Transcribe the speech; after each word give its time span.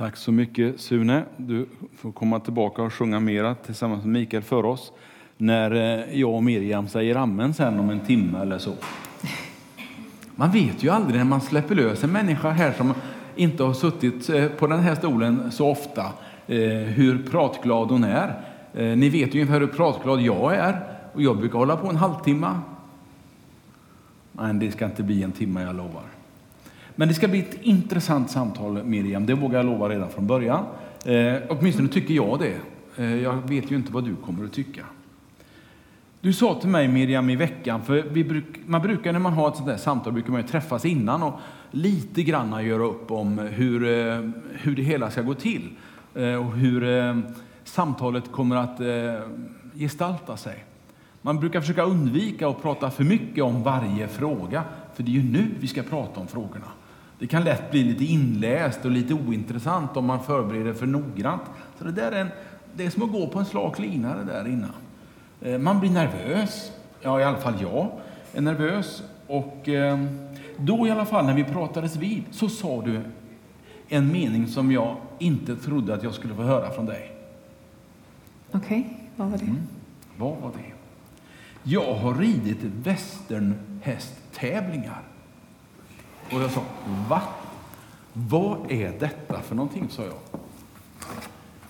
Tack 0.00 0.16
så 0.16 0.32
mycket 0.32 0.80
Sune. 0.80 1.24
Du 1.36 1.66
får 1.96 2.12
komma 2.12 2.40
tillbaka 2.40 2.82
och 2.82 2.92
sjunga 2.92 3.20
mera 3.20 3.54
tillsammans 3.54 4.04
med 4.04 4.12
Mikael 4.12 4.42
för 4.42 4.64
oss 4.64 4.92
när 5.36 5.70
eh, 5.70 6.20
jag 6.20 6.34
och 6.34 6.42
Miriam 6.42 6.88
säger 6.88 7.16
amen 7.16 7.54
sen 7.54 7.80
om 7.80 7.90
en 7.90 8.00
timme 8.00 8.38
eller 8.38 8.58
så. 8.58 8.72
Man 10.34 10.50
vet 10.50 10.82
ju 10.84 10.90
aldrig 10.90 11.16
när 11.18 11.24
man 11.24 11.40
släpper 11.40 11.74
lös 11.74 12.04
en 12.04 12.12
människa 12.12 12.50
här 12.50 12.72
som 12.72 12.94
inte 13.36 13.62
har 13.62 13.72
suttit 13.72 14.30
eh, 14.30 14.46
på 14.46 14.66
den 14.66 14.80
här 14.80 14.94
stolen 14.94 15.52
så 15.52 15.70
ofta, 15.70 16.04
eh, 16.46 16.58
hur 16.70 17.22
pratglad 17.30 17.88
hon 17.88 18.04
är. 18.04 18.34
Ni 18.96 19.08
vet 19.08 19.34
ju 19.34 19.40
ungefär 19.40 19.60
hur 19.60 19.66
pratglad 19.66 20.20
jag 20.20 20.54
är 20.54 20.80
och 21.12 21.22
jag 21.22 21.38
brukar 21.38 21.58
hålla 21.58 21.76
på 21.76 21.88
en 21.88 21.96
halvtimme. 21.96 22.50
Men 24.32 24.58
det 24.58 24.70
ska 24.70 24.84
inte 24.84 25.02
bli 25.02 25.22
en 25.22 25.32
timme, 25.32 25.62
jag 25.62 25.76
lovar. 25.76 26.19
Men 27.00 27.08
det 27.08 27.14
ska 27.14 27.28
bli 27.28 27.38
ett 27.38 27.58
intressant 27.62 28.30
samtal, 28.30 28.84
Miriam. 28.84 29.26
Det 29.26 29.34
vågar 29.34 29.58
jag 29.58 29.66
lova 29.66 29.88
redan 29.88 30.10
från 30.10 30.26
början. 30.26 30.64
Eh, 31.04 31.34
åtminstone 31.48 31.88
tycker 31.88 32.14
jag 32.14 32.38
det. 32.38 32.56
Eh, 32.96 33.22
jag 33.22 33.48
vet 33.48 33.70
ju 33.70 33.76
inte 33.76 33.92
vad 33.92 34.04
du 34.04 34.16
kommer 34.16 34.44
att 34.44 34.52
tycka. 34.52 34.84
Du 36.20 36.32
sa 36.32 36.60
till 36.60 36.68
mig, 36.68 36.88
Miriam, 36.88 37.30
i 37.30 37.36
veckan, 37.36 37.82
för 37.82 38.02
vi 38.10 38.24
bruk, 38.24 38.44
man 38.66 38.82
brukar 38.82 39.12
när 39.12 39.20
man 39.20 39.32
har 39.32 39.48
ett 39.48 39.56
sånt 39.56 39.68
här 39.68 39.76
samtal 39.76 40.12
brukar 40.12 40.32
man 40.32 40.42
träffas 40.42 40.84
innan 40.84 41.22
och 41.22 41.32
lite 41.70 42.22
grann 42.22 42.66
göra 42.66 42.82
upp 42.82 43.10
om 43.10 43.38
hur, 43.38 43.84
eh, 43.84 44.30
hur 44.52 44.76
det 44.76 44.82
hela 44.82 45.10
ska 45.10 45.22
gå 45.22 45.34
till 45.34 45.70
eh, 46.14 46.34
och 46.34 46.52
hur 46.52 46.84
eh, 46.84 47.18
samtalet 47.64 48.32
kommer 48.32 48.56
att 48.56 48.80
eh, 48.80 49.28
gestalta 49.74 50.36
sig. 50.36 50.64
Man 51.22 51.40
brukar 51.40 51.60
försöka 51.60 51.82
undvika 51.82 52.48
att 52.48 52.62
prata 52.62 52.90
för 52.90 53.04
mycket 53.04 53.44
om 53.44 53.62
varje 53.62 54.08
fråga, 54.08 54.64
för 54.94 55.02
det 55.02 55.10
är 55.10 55.14
ju 55.14 55.32
nu 55.32 55.46
vi 55.60 55.66
ska 55.66 55.82
prata 55.82 56.20
om 56.20 56.26
frågorna. 56.26 56.66
Det 57.20 57.26
kan 57.26 57.44
lätt 57.44 57.70
bli 57.70 57.84
lite 57.84 58.04
inläst 58.04 58.84
och 58.84 58.90
lite 58.90 59.14
ointressant 59.14 59.96
om 59.96 60.06
man 60.06 60.24
förbereder 60.24 60.72
för 60.72 60.86
noggrant. 60.86 61.42
Så 61.78 61.84
det, 61.84 61.92
där 61.92 62.12
är, 62.12 62.20
en, 62.20 62.28
det 62.74 62.86
är 62.86 62.90
som 62.90 63.02
att 63.02 63.12
gå 63.12 63.26
på 63.26 63.38
en 63.38 63.44
slak 63.44 63.78
lina 63.78 64.16
det 64.16 64.24
där 64.24 64.48
innan. 64.48 64.70
Eh, 65.40 65.58
man 65.58 65.80
blir 65.80 65.90
nervös. 65.90 66.72
Ja, 67.00 67.20
i 67.20 67.24
alla 67.24 67.38
fall 67.38 67.54
jag 67.60 67.90
är 68.34 68.40
nervös. 68.40 69.02
Och 69.26 69.68
eh, 69.68 70.04
då 70.56 70.86
i 70.86 70.90
alla 70.90 71.04
fall 71.04 71.26
när 71.26 71.34
vi 71.34 71.44
pratades 71.44 71.96
vid 71.96 72.24
så 72.30 72.48
sa 72.48 72.82
du 72.82 73.00
en 73.88 74.12
mening 74.12 74.46
som 74.46 74.72
jag 74.72 74.96
inte 75.18 75.56
trodde 75.56 75.94
att 75.94 76.02
jag 76.02 76.14
skulle 76.14 76.34
få 76.34 76.42
höra 76.42 76.70
från 76.70 76.86
dig. 76.86 77.12
Okej, 78.52 78.80
okay, 78.80 78.92
vad 79.16 79.30
var 79.30 79.38
det? 79.38 79.44
Mm. 79.44 79.62
Vad 80.16 80.36
var 80.36 80.50
det? 80.50 80.72
Jag 81.62 81.94
har 81.94 82.14
ridit 82.14 82.58
västernhästtävlingar. 82.62 85.09
Och 86.32 86.42
jag 86.42 86.50
sa, 86.50 86.60
va? 87.08 87.22
Vad 88.12 88.72
är 88.72 88.92
detta 89.00 89.40
för 89.40 89.54
någonting? 89.54 89.88
sa 89.90 90.02
jag. 90.02 90.40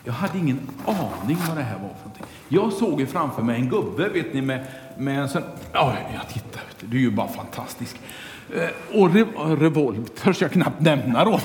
Jag 0.04 0.12
hade 0.12 0.38
ingen 0.38 0.60
aning 0.86 1.36
vad 1.48 1.56
det 1.56 1.62
här 1.62 1.74
var 1.74 1.88
för 1.88 2.08
någonting. 2.08 2.24
Jag 2.48 2.72
såg 2.72 3.08
framför 3.08 3.42
mig 3.42 3.60
en 3.60 3.68
gubbe, 3.68 4.08
vet 4.08 4.34
ni, 4.34 4.42
med, 4.42 4.64
med 4.98 5.20
en 5.20 5.28
sån... 5.28 5.42
Ja, 5.72 5.94
jag 6.14 6.28
tittar, 6.28 6.62
du 6.80 6.96
är 6.96 7.00
ju 7.00 7.10
bara 7.10 7.28
fantastisk. 7.28 8.00
Eh, 8.54 9.00
och 9.00 9.14
revolv 9.60 10.06
törs 10.06 10.42
jag 10.42 10.52
knappt 10.52 10.80
nämna 10.80 11.24
då. 11.24 11.40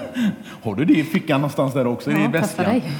Har 0.62 0.74
du 0.74 0.84
det 0.84 0.92
i 0.92 1.04
fickan 1.04 1.40
någonstans 1.40 1.74
där 1.74 1.86
också? 1.86 2.12
Ja, 2.12 2.24
i 2.24 2.28
väskan? 2.28 2.80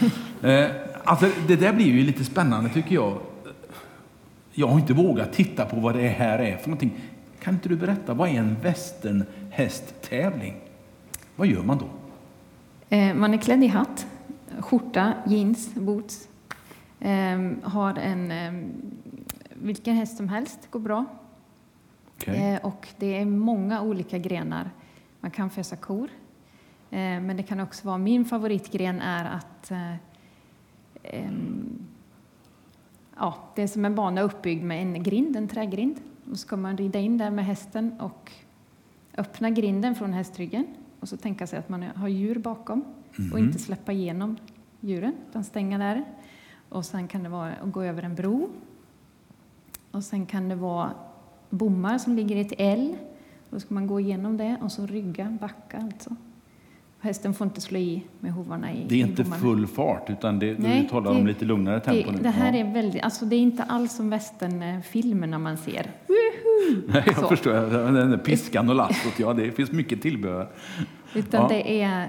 Eh, 0.42 0.66
alltså, 1.04 1.26
det 1.46 1.56
där 1.56 1.72
blir 1.72 1.86
ju 1.86 2.02
lite 2.02 2.24
spännande 2.24 2.70
tycker 2.70 2.94
jag. 2.94 3.18
Jag 4.52 4.66
har 4.66 4.78
inte 4.78 4.92
vågat 4.92 5.32
titta 5.32 5.64
på 5.64 5.80
vad 5.80 5.94
det 5.94 6.08
här 6.08 6.38
är 6.38 6.56
för 6.56 6.68
någonting. 6.68 6.92
Kan 7.40 7.54
inte 7.54 7.68
du 7.68 7.76
berätta, 7.76 8.14
vad 8.14 8.28
är 8.28 8.32
en 8.32 8.56
västernhästtävling? 8.62 10.54
Vad 11.36 11.46
gör 11.46 11.62
man 11.62 11.78
då? 11.78 11.88
Eh, 12.96 13.14
man 13.14 13.34
är 13.34 13.38
klädd 13.38 13.64
i 13.64 13.66
hatt, 13.66 14.06
skjorta, 14.58 15.12
jeans, 15.26 15.74
boots. 15.74 16.28
Ehm, 17.00 17.60
har 17.62 17.94
en, 17.94 18.30
ehm, 18.30 18.72
vilken 19.54 19.96
häst 19.96 20.16
som 20.16 20.28
helst 20.28 20.70
går 20.70 20.80
bra. 20.80 21.04
Okay. 22.16 22.36
Eh, 22.36 22.60
och 22.60 22.88
det 22.98 23.18
är 23.18 23.24
många 23.24 23.82
olika 23.82 24.18
grenar. 24.18 24.70
Man 25.20 25.30
kan 25.30 25.50
fösa 25.50 25.76
kor. 25.76 26.08
Eh, 26.90 26.98
men 26.98 27.36
det 27.36 27.42
kan 27.42 27.60
också 27.60 27.86
vara, 27.86 27.98
min 27.98 28.24
favoritgren 28.24 29.00
är 29.00 29.24
att 29.24 29.70
ehm, 31.02 31.86
ja, 33.18 33.34
det 33.54 33.62
är 33.62 33.66
som 33.66 33.84
en 33.84 33.94
bana 33.94 34.20
uppbyggd 34.20 34.64
med 34.64 34.82
en 34.82 35.02
grind, 35.02 35.36
en 35.36 35.48
trägrind. 35.48 36.00
Och 36.30 36.38
så 36.38 36.42
ska 36.42 36.56
man 36.56 36.76
rida 36.76 36.98
in 36.98 37.18
där 37.18 37.30
med 37.30 37.44
hästen 37.44 38.00
och 38.00 38.32
öppna 39.16 39.50
grinden 39.50 39.94
från 39.94 40.12
hästryggen 40.12 40.66
och 41.00 41.08
så 41.08 41.16
tänka 41.16 41.46
sig 41.46 41.58
att 41.58 41.68
man 41.68 41.82
har 41.82 42.08
djur 42.08 42.38
bakom 42.38 42.84
mm. 43.18 43.32
och 43.32 43.38
inte 43.38 43.58
släppa 43.58 43.92
igenom 43.92 44.36
djuren, 44.80 45.14
utan 45.30 45.44
stänga 45.44 45.78
där. 45.78 46.04
Och 46.68 46.84
sen 46.84 47.08
kan 47.08 47.22
det 47.22 47.28
vara 47.28 47.52
att 47.52 47.72
gå 47.72 47.82
över 47.82 48.02
en 48.02 48.14
bro. 48.14 48.48
Och 49.90 50.04
sen 50.04 50.26
kan 50.26 50.48
det 50.48 50.54
vara 50.54 50.90
bommar 51.50 51.98
som 51.98 52.16
ligger 52.16 52.36
i 52.36 52.40
ett 52.40 52.52
L. 52.58 52.96
Då 53.50 53.60
ska 53.60 53.74
man 53.74 53.86
gå 53.86 54.00
igenom 54.00 54.36
det 54.36 54.56
och 54.62 54.72
så 54.72 54.86
rygga, 54.86 55.38
backa 55.40 55.78
alltså. 55.78 56.16
Hästen 57.02 57.34
får 57.34 57.46
inte 57.46 57.60
slå 57.60 57.78
i 57.78 58.02
med 58.20 58.32
hovarna 58.32 58.72
i 58.72 58.86
Det 58.88 58.94
är 58.94 59.06
inte 59.06 59.24
full 59.24 59.66
fart, 59.66 60.10
utan 60.10 60.38
det, 60.38 60.58
Nej, 60.58 60.82
du 60.82 60.88
talar 60.88 61.12
det, 61.12 61.20
om 61.20 61.26
lite 61.26 61.44
lugnare 61.44 61.80
tempo 61.80 62.10
det, 62.10 62.16
nu. 62.16 62.22
Det 62.22 62.30
här 62.30 62.54
är 62.54 62.72
väldigt, 62.72 63.02
alltså 63.02 63.24
det 63.24 63.36
är 63.36 63.40
inte 63.40 63.62
alls 63.62 63.92
som 63.92 64.10
västernfilmerna 64.10 65.38
man 65.38 65.56
ser. 65.56 65.90
Nej, 66.86 67.02
jag 67.06 67.16
Så. 67.16 67.28
förstår. 67.28 67.52
Den 67.92 68.10
där 68.10 68.18
piskan 68.18 68.68
och 68.68 68.74
lastot, 68.74 69.18
ja, 69.18 69.32
det 69.32 69.52
finns 69.52 69.72
mycket 69.72 70.02
tillbehör. 70.02 70.48
Utan 71.14 71.42
ja. 71.42 71.48
det 71.48 71.82
är 71.82 72.08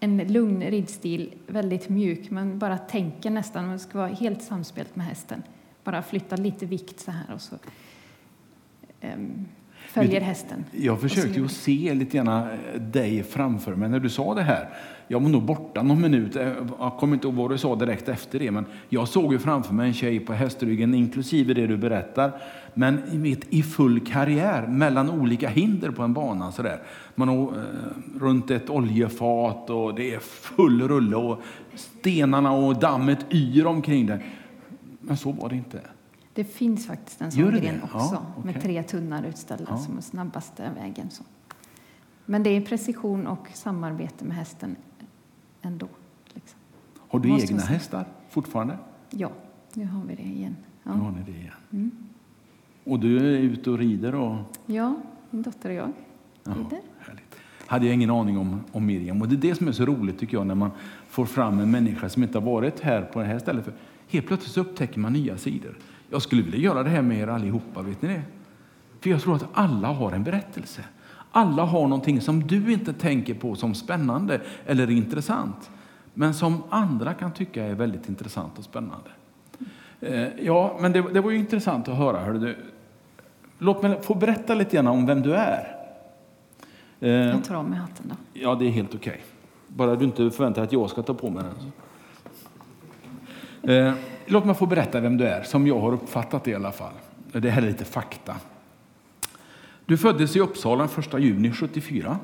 en 0.00 0.18
lugn 0.18 0.62
ridstil, 0.62 1.34
väldigt 1.46 1.88
mjuk. 1.88 2.30
Man 2.30 2.58
bara 2.58 2.78
tänker 2.78 3.30
nästan, 3.30 3.66
man 3.66 3.78
ska 3.78 3.98
vara 3.98 4.08
helt 4.08 4.42
samspelt 4.42 4.96
med 4.96 5.06
hästen. 5.06 5.42
Bara 5.84 6.02
flytta 6.02 6.36
lite 6.36 6.66
vikt 6.66 7.00
så 7.00 7.10
här 7.10 7.34
och 7.34 7.40
så. 7.40 7.56
Um, 9.02 9.46
följer 9.90 10.20
hästen. 10.20 10.64
Jag 10.72 11.00
försökte 11.00 11.40
ju 11.40 11.48
se 11.48 11.94
lite 11.94 12.16
grann 12.16 12.28
eh, 12.28 12.80
dig 12.80 13.22
framför 13.22 13.74
mig 13.74 13.88
när 13.88 14.00
du 14.00 14.08
sa 14.08 14.34
det 14.34 14.42
här. 14.42 14.68
Jag 15.08 15.20
var 15.20 15.28
nog 15.28 15.42
borta 15.42 15.82
någon 15.82 16.00
minut, 16.00 16.36
eh, 16.36 16.52
jag 16.78 16.96
kommer 16.98 17.14
inte 17.14 17.26
ihåg 17.26 17.36
vad 17.36 17.50
du 17.50 17.58
sa 17.58 17.76
direkt 17.76 18.08
efter 18.08 18.38
det, 18.38 18.50
men 18.50 18.66
jag 18.88 19.08
såg 19.08 19.32
ju 19.32 19.38
framför 19.38 19.74
mig 19.74 19.88
en 19.88 19.94
tjej 19.94 20.20
på 20.20 20.32
hästryggen, 20.32 20.94
inklusive 20.94 21.54
det 21.54 21.66
du 21.66 21.76
berättar, 21.76 22.32
men 22.74 23.02
i 23.50 23.62
full 23.62 24.00
karriär 24.00 24.66
mellan 24.66 25.10
olika 25.10 25.48
hinder 25.48 25.90
på 25.90 26.02
en 26.02 26.14
bana. 26.14 26.52
Så 26.52 26.62
där. 26.62 26.82
Man 27.14 27.28
har 27.28 27.36
eh, 27.36 28.20
runt 28.20 28.50
ett 28.50 28.70
oljefat 28.70 29.70
och 29.70 29.94
det 29.94 30.14
är 30.14 30.18
full 30.18 30.88
rulle 30.88 31.16
och 31.16 31.42
stenarna 31.74 32.52
och 32.52 32.80
dammet 32.80 33.26
yr 33.30 33.66
omkring 33.66 34.06
det. 34.06 34.20
Men 35.00 35.16
så 35.16 35.32
var 35.32 35.48
det 35.48 35.56
inte. 35.56 35.80
Det 36.34 36.44
finns 36.44 36.86
faktiskt 36.86 37.20
en 37.20 37.32
sån 37.32 37.50
gren 37.50 37.82
också, 37.82 37.98
ja, 37.98 38.26
okay. 38.36 38.52
med 38.52 38.62
tre 38.62 38.82
tunnar 38.82 39.24
utställda 39.24 39.64
ja. 39.68 39.78
som 39.78 39.98
är 39.98 40.02
snabbaste 40.02 40.70
vägen. 40.76 41.10
Så. 41.10 41.24
Men 42.26 42.42
det 42.42 42.50
är 42.50 42.60
precision 42.60 43.26
och 43.26 43.48
samarbete 43.54 44.24
med 44.24 44.36
hästen 44.36 44.76
ändå. 45.62 45.88
Liksom. 46.34 46.58
Har 47.08 47.18
du 47.18 47.28
Måste 47.28 47.52
egna 47.52 47.62
hästar 47.62 48.04
fortfarande? 48.28 48.78
Ja, 49.10 49.30
nu 49.74 49.86
har 49.86 50.04
vi 50.04 50.14
det 50.14 50.22
igen. 50.22 50.56
Ja. 50.82 50.94
Nu 50.94 51.00
har 51.00 51.10
ni 51.10 51.22
det 51.22 51.38
igen. 51.38 51.52
Mm. 51.72 51.90
Och 52.84 53.00
du 53.00 53.18
är 53.18 53.38
ute 53.38 53.70
och 53.70 53.78
rider? 53.78 54.14
Och... 54.14 54.36
Ja, 54.66 54.96
min 55.30 55.42
dotter 55.42 55.68
och 55.68 55.74
jag 55.74 55.92
rider. 56.44 56.64
Ja, 56.70 57.04
härligt. 57.06 57.36
hade 57.66 57.86
jag 57.86 57.94
ingen 57.94 58.10
aning 58.10 58.38
om, 58.38 58.60
om 58.72 58.86
Miriam. 58.86 59.22
Och 59.22 59.28
det 59.28 59.34
är 59.34 59.50
det 59.50 59.54
som 59.54 59.68
är 59.68 59.72
så 59.72 59.84
roligt 59.84 60.18
tycker 60.18 60.36
jag 60.36 60.46
när 60.46 60.54
man 60.54 60.70
får 61.08 61.26
fram 61.26 61.60
en 61.60 61.70
människa 61.70 62.08
som 62.08 62.22
inte 62.22 62.38
har 62.38 62.46
varit 62.46 62.80
här 62.80 63.02
på 63.02 63.20
det 63.20 63.26
här 63.26 63.38
stället. 63.38 63.64
För 63.64 63.74
helt 64.08 64.26
plötsligt 64.26 64.52
så 64.52 64.60
upptäcker 64.60 65.00
man 65.00 65.12
nya 65.12 65.38
sidor. 65.38 65.78
Jag 66.10 66.22
skulle 66.22 66.42
vilja 66.42 66.58
göra 66.58 66.82
det 66.82 66.90
här 66.90 67.02
med 67.02 67.18
er 67.18 67.26
allihopa, 67.26 67.82
vet 67.82 68.02
ni 68.02 68.08
det? 68.08 68.22
För 69.00 69.10
jag 69.10 69.20
tror 69.20 69.36
att 69.36 69.46
alla 69.52 69.88
har 69.88 70.12
en 70.12 70.24
berättelse. 70.24 70.84
Alla 71.30 71.64
har 71.64 71.82
någonting 71.82 72.20
som 72.20 72.46
du 72.46 72.72
inte 72.72 72.92
tänker 72.92 73.34
på 73.34 73.54
som 73.54 73.74
spännande 73.74 74.40
eller 74.66 74.90
intressant, 74.90 75.70
men 76.14 76.34
som 76.34 76.62
andra 76.70 77.14
kan 77.14 77.32
tycka 77.32 77.64
är 77.64 77.74
väldigt 77.74 78.08
intressant 78.08 78.58
och 78.58 78.64
spännande. 78.64 79.10
Eh, 80.00 80.28
ja, 80.42 80.78
men 80.80 80.92
det, 80.92 81.02
det 81.12 81.20
var 81.20 81.30
ju 81.30 81.36
intressant 81.36 81.88
att 81.88 81.96
höra. 81.96 82.20
Hörde 82.20 82.38
du. 82.38 82.56
Låt 83.58 83.82
mig 83.82 84.02
få 84.02 84.14
berätta 84.14 84.54
lite 84.54 84.76
grann 84.76 84.86
om 84.86 85.06
vem 85.06 85.22
du 85.22 85.34
är. 85.34 85.76
Eh, 87.00 87.10
jag 87.10 87.44
tar 87.44 87.54
av 87.54 87.68
mig 87.68 87.78
hatten 87.78 88.08
då. 88.08 88.14
Ja, 88.32 88.54
det 88.54 88.66
är 88.66 88.70
helt 88.70 88.94
okej. 88.94 89.10
Okay. 89.10 89.22
Bara 89.66 89.96
du 89.96 90.04
inte 90.04 90.30
förväntar 90.30 90.60
dig 90.60 90.66
att 90.66 90.72
jag 90.72 90.90
ska 90.90 91.02
ta 91.02 91.14
på 91.14 91.30
mig 91.30 91.44
den. 91.44 91.72
Låt 94.32 94.44
mig 94.44 94.54
få 94.54 94.66
berätta 94.66 95.00
vem 95.00 95.16
du 95.16 95.24
är, 95.24 95.42
som 95.42 95.66
jag 95.66 95.80
har 95.80 95.92
uppfattat 95.92 96.44
det 96.44 96.50
i 96.50 96.54
alla 96.54 96.72
fall. 96.72 96.92
Det 97.32 97.50
här 97.50 97.62
är 97.62 97.66
lite 97.66 97.84
fakta. 97.84 98.36
Du 99.86 99.96
föddes 99.96 100.36
i 100.36 100.40
Uppsala 100.40 100.88
den 100.96 101.04
1 101.04 101.20
juni 101.20 101.52
74. 101.52 102.18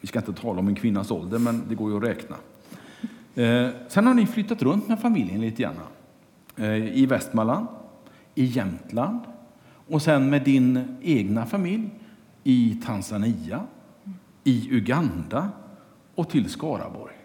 Vi 0.00 0.08
ska 0.08 0.18
inte 0.18 0.32
tala 0.32 0.58
om 0.58 0.68
en 0.68 0.74
kvinnas 0.74 1.10
ålder, 1.10 1.38
men 1.38 1.62
det 1.68 1.74
går 1.74 1.90
ju 1.90 1.96
att 1.96 2.02
räkna. 2.02 2.36
Eh, 3.34 3.68
sen 3.88 4.06
har 4.06 4.14
ni 4.14 4.26
flyttat 4.26 4.62
runt 4.62 4.88
med 4.88 5.00
familjen 5.00 5.40
lite 5.40 5.62
grann. 5.62 5.74
Eh, 6.56 6.98
I 6.98 7.06
Västmanland, 7.06 7.66
i 8.34 8.44
Jämtland 8.44 9.20
och 9.88 10.02
sen 10.02 10.30
med 10.30 10.42
din 10.42 10.96
egna 11.02 11.46
familj 11.46 11.90
i 12.44 12.80
Tanzania, 12.86 13.60
i 14.44 14.68
Uganda 14.70 15.48
och 16.14 16.30
till 16.30 16.50
Skaraborg. 16.50 17.19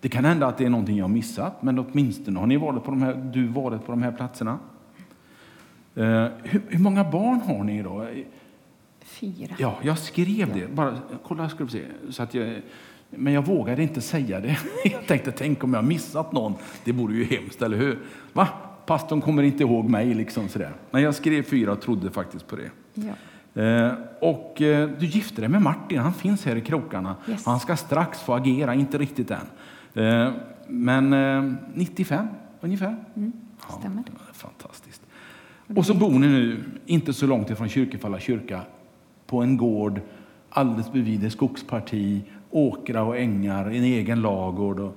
Det 0.00 0.08
kan 0.08 0.24
hända 0.24 0.46
att 0.46 0.58
det 0.58 0.64
är 0.64 0.70
någonting 0.70 0.96
jag 0.96 1.04
har 1.04 1.08
missat, 1.08 1.62
men 1.62 1.78
åtminstone 1.78 2.38
har 2.38 2.46
ni 2.46 2.56
varit 2.56 2.84
på 2.84 2.90
de 2.90 3.02
här, 3.02 3.14
du 3.14 3.46
varit 3.46 3.86
på 3.86 3.92
de 3.92 4.02
här 4.02 4.12
platserna. 4.12 4.58
Eh, 5.94 6.26
hur, 6.42 6.62
hur, 6.68 6.78
många 6.78 7.04
barn 7.04 7.40
har 7.40 7.64
ni 7.64 7.78
idag? 7.78 8.24
Fyra. 9.00 9.54
Ja, 9.58 9.78
jag 9.82 9.98
skrev 9.98 10.54
det. 10.54 10.74
Bara, 10.74 10.98
kolla, 11.22 11.48
ska 11.48 11.68
se. 11.68 11.82
Så 12.10 12.22
att 12.22 12.34
jag, 12.34 12.60
men 13.10 13.32
jag 13.32 13.46
vågade 13.46 13.82
inte 13.82 14.00
säga 14.00 14.40
det. 14.40 14.58
Jag 14.84 15.06
tänkte, 15.06 15.32
tänk 15.32 15.64
om 15.64 15.74
jag 15.74 15.84
missat 15.84 16.32
någon. 16.32 16.54
Det 16.84 16.92
vore 16.92 17.14
ju 17.14 17.24
hemskt, 17.24 17.62
eller 17.62 17.76
hur? 17.76 17.98
Va? 18.32 18.48
Pastorn 18.86 19.20
kommer 19.20 19.42
inte 19.42 19.62
ihåg 19.62 19.88
mig, 19.88 20.14
liksom 20.14 20.48
sådär. 20.48 20.72
Men 20.90 21.02
jag 21.02 21.14
skrev 21.14 21.42
fyra 21.42 21.72
och 21.72 21.80
trodde 21.80 22.10
faktiskt 22.10 22.46
på 22.46 22.56
det. 22.56 22.70
Ja. 22.94 23.12
Eh, 23.62 23.92
och 24.20 24.62
eh, 24.62 24.88
du 24.98 25.06
gifte 25.06 25.40
dig 25.40 25.48
med 25.48 25.62
Martin, 25.62 25.98
han 25.98 26.14
finns 26.14 26.44
här 26.44 26.56
i 26.56 26.60
krokarna. 26.60 27.16
Yes. 27.28 27.46
Han 27.46 27.60
ska 27.60 27.76
strax 27.76 28.20
få 28.20 28.34
agera, 28.34 28.74
inte 28.74 28.98
riktigt 28.98 29.30
än. 29.30 29.46
Eh, 29.94 30.32
men 30.68 31.56
95 31.74 32.26
ungefär? 32.60 33.04
Mm, 33.16 33.32
stämmer. 33.78 34.02
Ja, 34.06 34.32
fantastiskt. 34.32 35.02
Och 35.76 35.86
så 35.86 35.94
bor 35.94 36.10
ni 36.10 36.26
nu, 36.26 36.64
inte 36.86 37.12
så 37.12 37.26
långt 37.26 37.50
ifrån 37.50 37.68
Kyrkefalla 37.68 38.20
kyrka, 38.20 38.62
på 39.26 39.42
en 39.42 39.56
gård 39.56 40.00
alldeles 40.50 40.92
bredvid 40.92 41.24
ett 41.24 41.32
skogsparti, 41.32 42.22
åkrar 42.50 43.02
och 43.02 43.18
ängar, 43.18 43.66
en 43.66 43.84
egen 43.84 44.22
lagård. 44.22 44.80
Och 44.80 44.96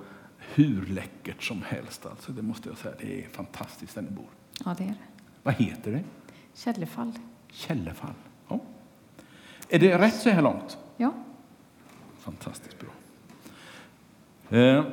hur 0.54 0.86
läckert 0.86 1.44
som 1.44 1.62
helst. 1.62 2.06
Alltså, 2.06 2.32
det 2.32 2.42
måste 2.42 2.70
jag 2.70 2.78
säga. 2.78 2.96
Det 3.00 3.24
är 3.24 3.30
fantastiskt 3.30 3.96
där 3.96 4.02
ni 4.02 4.10
bor. 4.10 4.26
Ja, 4.66 4.76
det 4.78 4.84
är 4.84 4.88
det. 4.88 4.96
Vad 5.44 5.54
heter 5.54 5.92
det? 5.92 6.04
Källefall. 6.54 7.12
Källefall. 7.52 8.14
Ja. 8.48 8.60
Är 9.70 9.80
det 9.80 9.98
rätt 9.98 10.16
så 10.16 10.30
här 10.30 10.42
långt? 10.42 10.78
Ja. 10.98 11.14
Fantastiskt 12.20 12.80
bra. 12.80 12.90
Eh, 14.54 14.84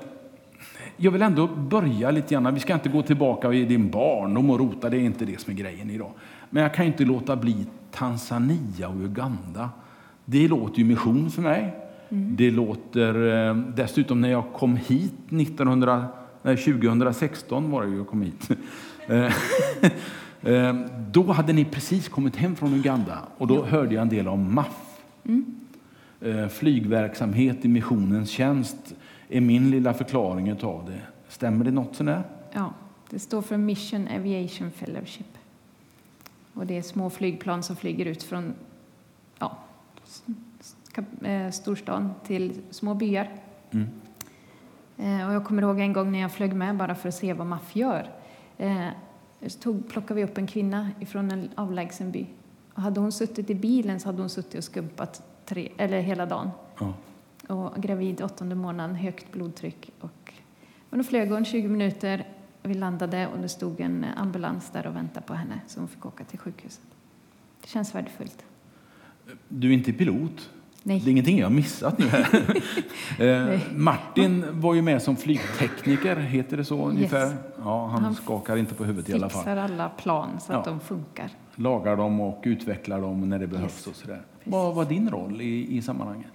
jag 0.97 1.11
vill 1.11 1.23
ändå 1.23 1.47
börja 1.47 2.11
lite 2.11 2.35
grann. 2.35 2.55
Vi 2.55 2.61
ska 2.61 2.75
inte 2.75 2.89
gå 2.89 3.03
tillbaka 3.03 3.53
i 3.53 3.65
din 3.65 3.91
barndom 3.91 4.51
och 4.51 4.59
rota, 4.59 4.91
det 4.91 4.97
är 4.97 5.01
inte 5.01 5.25
det 5.25 5.41
som 5.41 5.53
är 5.53 5.57
grejen 5.57 5.91
idag. 5.91 6.11
Men 6.51 6.62
jag 6.62 6.75
kan 6.75 6.87
inte 6.87 7.05
låta 7.05 7.37
bli 7.37 7.67
Tanzania 7.91 8.89
och 8.89 8.97
Uganda. 8.97 9.71
Det 10.25 10.49
låter 10.49 10.79
ju 10.79 10.85
mission 10.85 11.31
för 11.31 11.43
mig. 11.43 11.77
Mm. 12.09 12.37
Det 12.37 12.51
låter 12.51 13.49
eh, 13.49 13.57
dessutom 13.57 14.21
när 14.21 14.31
jag 14.31 14.45
kom 14.53 14.77
hit 14.77 15.15
1900, 15.31 16.07
nej, 16.43 16.57
2016 16.57 17.71
var 17.71 17.83
det 17.83 17.89
ju 17.89 17.97
jag 17.97 18.07
kom 18.07 18.23
hit. 18.23 18.49
Eh, 20.43 20.75
då 21.11 21.33
hade 21.33 21.53
ni 21.53 21.65
precis 21.65 22.09
kommit 22.09 22.37
hem 22.37 22.57
från 22.57 22.75
Uganda 22.75 23.19
och 23.39 23.47
då 23.47 23.65
hörde 23.65 23.95
jag 23.95 24.03
en 24.03 24.09
del 24.09 24.29
om 24.29 24.55
MAF. 24.55 24.77
Mm. 25.25 26.49
Flygverksamhet 26.49 27.65
i 27.65 27.69
missionens 27.69 28.31
tjänst 28.31 28.95
är 29.31 29.41
min 29.41 29.71
lilla 29.71 29.94
förklaring 29.94 30.53
av 30.62 30.85
det. 30.87 31.00
Stämmer 31.29 31.65
det 31.65 31.71
något 31.71 31.97
sånär? 31.97 32.23
Ja, 32.53 32.73
det 33.11 33.19
står 33.19 33.43
för 33.43 33.56
Mission 33.56 34.09
Aviation 34.09 34.71
Fellowship. 34.71 35.38
Och 36.55 36.67
det 36.67 36.79
är 36.79 36.82
små 36.82 37.11
flygplan 37.11 37.62
som 37.62 37.77
flyger 37.77 38.06
ut 38.06 38.23
från 38.23 38.55
ja, 39.38 39.59
eh, 41.25 41.50
storstan 41.50 42.12
till 42.27 42.61
små 42.71 42.94
byar. 42.94 43.29
Mm. 43.71 43.88
Eh, 44.99 45.29
och 45.29 45.35
jag 45.35 45.44
kommer 45.44 45.62
ihåg 45.62 45.81
en 45.81 45.93
gång 45.93 46.12
när 46.12 46.21
jag 46.21 46.33
flög 46.33 46.53
med 46.53 46.76
bara 46.76 46.94
för 46.94 47.09
att 47.09 47.15
se 47.15 47.33
vad 47.33 47.47
MAF 47.47 47.76
gör. 47.76 48.11
Eh, 48.59 48.88
så 49.47 49.59
tog, 49.59 49.88
plockade 49.88 50.15
vi 50.15 50.25
upp 50.25 50.38
en 50.38 50.47
kvinna 50.47 50.91
från 51.06 51.31
en 51.31 51.50
avlägsen 51.55 52.11
by. 52.11 52.26
Och 52.75 52.83
hade 52.83 53.00
hon 53.00 53.12
suttit 53.12 53.50
i 53.50 53.55
bilen 53.55 54.00
så 54.00 54.09
hade 54.09 54.23
hon 54.23 54.29
suttit 54.29 54.55
och 54.55 54.65
skumpat 54.65 55.23
tre, 55.44 55.69
eller 55.76 56.00
hela 56.00 56.26
dagen. 56.26 56.50
Ja 56.79 56.94
och 57.50 57.82
gravid 57.82 58.23
åttonde 58.23 58.55
månaden, 58.55 58.97
högt 58.97 59.32
blodtryck. 59.32 59.93
Och, 60.00 60.32
och 60.91 60.99
då 60.99 61.05
flög 61.05 61.31
hon 61.31 61.44
20 61.44 61.69
minuter, 61.69 62.26
vi 62.62 62.75
landade 62.75 63.26
och 63.26 63.38
det 63.38 63.49
stod 63.49 63.81
en 63.81 64.06
ambulans 64.17 64.70
där 64.73 64.87
och 64.87 64.97
väntade 64.97 65.26
på 65.26 65.35
henne 65.35 65.61
så 65.67 65.81
hon 65.81 65.88
fick 65.88 66.06
åka 66.06 66.25
till 66.25 66.38
sjukhuset. 66.38 66.85
Det 67.62 67.69
känns 67.69 67.94
värdefullt. 67.94 68.44
Du 69.49 69.69
är 69.69 69.73
inte 69.73 69.93
pilot? 69.93 70.50
Nej. 70.82 71.00
Det 71.00 71.08
är 71.08 71.12
ingenting 71.12 71.38
jag 71.38 71.47
har 71.47 71.55
missat 71.55 71.99
nu 71.99 72.06
här. 72.06 72.62
eh, 73.52 73.61
Martin 73.76 74.44
var 74.61 74.75
ju 74.75 74.82
med 74.82 75.02
som 75.02 75.17
flygtekniker, 75.17 76.17
heter 76.17 76.56
det 76.56 76.64
så 76.64 76.88
ungefär? 76.88 77.26
Yes. 77.26 77.35
Ja, 77.58 77.87
han, 77.87 78.05
han 78.05 78.14
skakar 78.14 78.56
inte 78.56 78.75
på 78.75 78.85
huvudet 78.85 79.11
i 79.11 79.12
alla 79.12 79.29
fall. 79.29 79.43
fixar 79.43 79.56
alla 79.56 79.88
plan 79.88 80.41
så 80.41 80.52
att 80.52 80.67
ja. 80.67 80.73
de 80.73 80.81
funkar. 80.81 81.31
Lagar 81.55 81.97
dem 81.97 82.20
och 82.20 82.43
utvecklar 82.44 83.00
dem 83.00 83.29
när 83.29 83.38
det 83.38 83.47
behövs 83.47 83.76
yes. 83.79 83.87
och 83.87 83.97
sådär. 83.97 84.23
Vad 84.44 84.75
var 84.75 84.85
din 84.85 85.11
roll 85.11 85.41
i, 85.41 85.76
i 85.76 85.82
sammanhanget? 85.82 86.32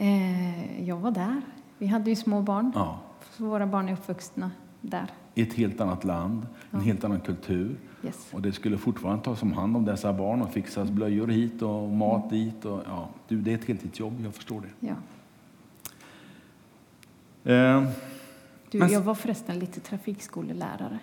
Eh, 0.00 0.88
jag 0.88 0.96
var 0.96 1.10
där. 1.10 1.40
Vi 1.78 1.86
hade 1.86 2.10
ju 2.10 2.16
små 2.16 2.42
barn. 2.42 2.72
Ja. 2.74 3.00
Så 3.30 3.44
våra 3.44 3.66
barn 3.66 3.88
är 3.88 3.92
uppvuxna 3.92 4.50
där. 4.80 5.06
I 5.34 5.42
ett 5.42 5.54
helt 5.54 5.80
annat 5.80 6.04
land, 6.04 6.46
en 6.70 6.80
helt 6.80 7.04
annan 7.04 7.20
kultur. 7.20 7.76
Yes. 8.04 8.28
Och 8.32 8.42
det 8.42 8.52
skulle 8.52 8.78
fortfarande 8.78 9.24
tas 9.24 9.42
om 9.42 9.52
hand 9.52 9.76
om 9.76 9.84
dessa 9.84 10.12
barn 10.12 10.42
och 10.42 10.52
fixas 10.52 10.90
blöjor 10.90 11.28
hit 11.28 11.62
och 11.62 11.88
mat 11.88 12.32
mm. 12.32 12.44
dit. 12.44 12.64
Och, 12.64 12.82
ja, 12.86 13.08
du, 13.28 13.40
det 13.40 13.50
är 13.50 13.54
ett 13.54 13.64
heltidsjobb, 13.64 14.20
jag 14.24 14.34
förstår 14.34 14.60
det. 14.60 14.86
Ja. 14.88 14.94
Eh, 17.52 17.88
du, 18.70 18.78
men... 18.78 18.92
Jag 18.92 19.00
var 19.00 19.14
förresten 19.14 19.58
lite 19.58 19.80
trafikskolelärare. 19.80 20.98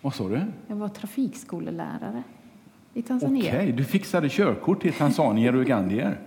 Vad 0.00 0.14
sa 0.14 0.28
du? 0.28 0.42
Jag 0.66 0.76
var 0.76 0.88
trafikskolelärare 0.88 2.22
i 2.94 3.02
Tanzania. 3.02 3.42
Okej, 3.42 3.58
okay, 3.58 3.72
du 3.72 3.84
fixade 3.84 4.28
körkort 4.28 4.82
till 4.82 4.92
tanzanier 4.92 5.54
och 5.54 5.60
ugandier? 5.60 6.18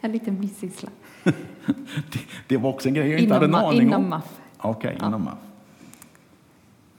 En 0.00 0.12
liten 0.12 0.40
bisyssla. 0.40 0.90
det, 1.24 2.20
det, 2.46 2.56
var 2.56 2.70
också 2.70 2.88
en 2.88 2.94
grej 2.94 3.10
jag 3.10 3.20
inte 3.20 3.36
inom, 3.36 3.52
hade 3.52 3.58
en 3.58 3.66
aning 3.66 3.82
inom 3.82 4.04
om. 4.04 4.10
MAF. 4.10 4.40
Okej, 4.58 4.88
okay, 4.88 4.96
ja. 5.00 5.06
inom 5.06 5.24
MAF. 5.24 5.38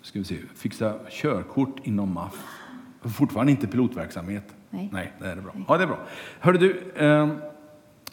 Ska 0.01 0.19
vi 0.19 0.25
se, 0.25 0.37
fixa 0.55 0.95
körkort 1.09 1.79
inom 1.83 2.13
MAF. 2.13 2.43
Fortfarande 3.01 3.51
inte 3.51 3.67
pilotverksamhet? 3.67 4.55
Nej. 4.69 4.89
Nej, 4.93 5.11
det 5.19 5.27
är 5.27 5.35
bra. 5.35 5.53
Ja, 5.67 5.77
det 5.77 5.83
är 5.83 5.87
bra. 5.87 5.99
Hörde 6.39 6.57
du, 6.57 6.91
eh, 6.95 7.29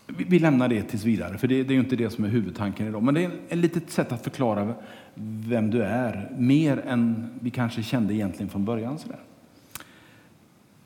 vi, 0.06 0.24
vi, 0.24 0.38
lämnar 0.38 0.68
det 0.68 0.82
tills 0.82 1.04
vidare, 1.04 1.38
för 1.38 1.48
det, 1.48 1.62
det 1.62 1.70
är 1.70 1.74
ju 1.74 1.80
inte 1.80 1.96
det 1.96 2.10
som 2.10 2.24
är 2.24 2.28
huvudtanken 2.28 2.88
idag. 2.88 3.02
Men 3.02 3.14
det 3.14 3.24
är 3.24 3.30
ett 3.48 3.58
litet 3.58 3.90
sätt 3.90 4.12
att 4.12 4.24
förklara 4.24 4.74
vem 5.14 5.70
du 5.70 5.82
är, 5.82 6.32
mer 6.36 6.82
än 6.86 7.30
vi 7.40 7.50
kanske 7.50 7.82
kände 7.82 8.14
egentligen 8.14 8.50
från 8.50 8.64
början. 8.64 8.98
Sådär. 8.98 9.20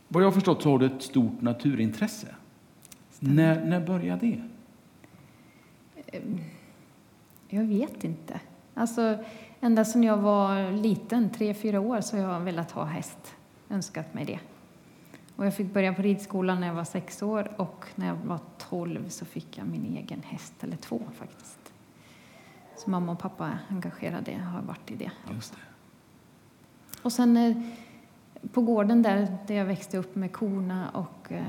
Vad 0.09 0.23
jag 0.23 0.27
har 0.27 0.33
förstått 0.33 0.63
så 0.63 0.71
har 0.71 0.79
du 0.79 0.87
ett 0.87 1.03
stort 1.03 1.41
naturintresse. 1.41 2.27
När, 3.21 3.65
när 3.65 3.81
började 3.81 4.27
det? 4.27 4.43
Ehm, 6.17 6.41
jag 7.49 7.65
vet 7.65 8.05
inte. 8.05 8.41
Alltså, 8.75 9.19
ända 9.61 9.85
sedan 9.85 10.03
jag 10.03 10.17
var 10.17 10.73
liten, 10.73 11.31
tre, 11.31 11.55
fyra 11.55 11.81
år, 11.81 12.01
så 12.01 12.17
har 12.17 12.33
jag 12.33 12.41
velat 12.41 12.71
ha 12.71 12.85
häst. 12.85 13.35
Önskat 13.71 14.15
mig 14.15 14.25
det. 14.25 14.41
Och 15.37 15.47
jag 15.47 15.55
fick 15.55 15.73
börja 15.73 15.95
på 15.95 16.03
ridskolan 16.03 16.61
när 16.61 16.67
jag 16.67 16.75
var 16.75 16.85
sex 16.85 17.23
år 17.23 17.53
och 17.57 17.85
när 17.95 18.07
jag 18.07 18.15
var 18.15 18.41
tolv 18.59 19.09
så 19.09 19.25
fick 19.25 19.59
jag 19.59 19.67
min 19.67 19.97
egen 19.97 20.23
häst, 20.23 20.55
eller 20.61 20.77
två 20.77 21.01
faktiskt. 21.15 21.73
Så 22.77 22.91
mamma 22.91 23.13
och 23.13 23.19
pappa 23.19 23.59
engagerade 23.69 24.35
har 24.35 24.63
varit 24.63 24.91
i 24.91 24.97
det. 24.97 25.11
Just 25.35 25.53
det. 25.53 25.59
Och 27.03 27.13
sen 27.13 27.37
eh, 27.37 27.57
på 28.53 28.61
gården 28.61 29.03
där, 29.03 29.39
där 29.47 29.55
jag 29.55 29.65
växte 29.65 29.99
upp 29.99 30.17
med 30.17 30.33
korna 30.33 30.91
och 30.91 31.33
eh, 31.33 31.45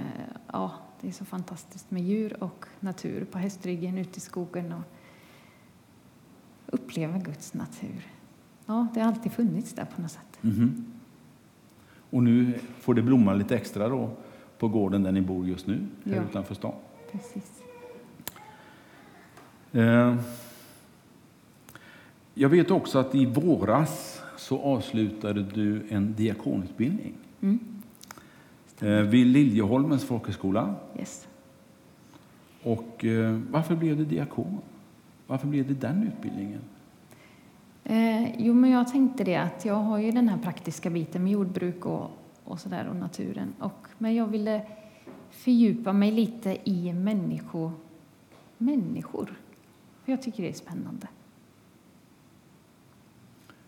ja, 0.51 0.71
det 1.01 1.07
är 1.07 1.11
så 1.11 1.25
fantastiskt 1.25 1.91
med 1.91 2.03
djur 2.03 2.43
och 2.43 2.65
natur 2.79 3.25
på 3.25 3.37
hästryggen 3.37 3.97
ute 3.97 4.17
i 4.17 4.21
skogen 4.21 4.73
och 4.73 4.83
uppleva 6.65 7.17
Guds 7.17 7.53
natur. 7.53 8.07
Ja, 8.65 8.87
det 8.93 8.99
har 8.99 9.07
alltid 9.07 9.31
funnits 9.31 9.73
där 9.73 9.85
på 9.95 10.01
något 10.01 10.11
sätt. 10.11 10.39
Mm 10.41 10.55
-hmm. 10.55 10.83
Och 12.09 12.23
nu 12.23 12.59
får 12.79 12.93
det 12.93 13.01
blomma 13.01 13.33
lite 13.33 13.55
extra 13.55 13.89
då 13.89 14.09
på 14.57 14.67
gården 14.67 15.03
där 15.03 15.11
ni 15.11 15.21
bor 15.21 15.47
just 15.47 15.67
nu, 15.67 15.87
här 16.05 16.15
ja. 16.15 16.23
utanför 16.29 16.55
stan. 16.55 16.73
Precis. 17.11 17.61
Eh, 19.71 20.15
jag 22.33 22.49
vet 22.49 22.71
också 22.71 22.99
att 22.99 23.15
i 23.15 23.25
våras 23.25 24.21
så 24.37 24.59
avslutade 24.59 25.43
du 25.43 25.85
en 25.89 26.13
diakonutbildning. 26.13 27.13
Mm. 27.41 27.59
Eh, 28.81 28.89
vid 28.89 29.27
Liljeholmens 29.27 30.05
folkhögskola. 30.05 30.75
Yes. 30.99 31.27
Och 32.63 33.05
eh, 33.05 33.39
varför 33.51 33.75
blev 33.75 33.97
det 33.97 34.05
diakon? 34.05 34.57
Varför 35.27 35.47
blev 35.47 35.67
det 35.67 35.73
den 35.73 36.03
utbildningen? 36.03 36.61
Eh, 37.83 38.41
jo, 38.41 38.53
men 38.53 38.69
jag 38.69 38.87
tänkte 38.87 39.23
det 39.23 39.35
att 39.35 39.65
jag 39.65 39.75
har 39.75 39.97
ju 39.97 40.11
den 40.11 40.29
här 40.29 40.37
praktiska 40.37 40.89
biten 40.89 41.23
med 41.23 41.31
jordbruk 41.31 41.85
och, 41.85 42.11
och 42.43 42.59
sådär 42.59 42.87
och 42.87 42.95
naturen. 42.95 43.53
Och, 43.59 43.87
men 43.97 44.15
jag 44.15 44.27
ville 44.27 44.61
fördjupa 45.29 45.93
mig 45.93 46.11
lite 46.11 46.57
i 46.63 46.93
människo, 46.93 47.71
människor. 48.57 49.33
För 50.03 50.11
jag 50.11 50.21
tycker 50.21 50.43
det 50.43 50.49
är 50.49 50.53
spännande. 50.53 51.07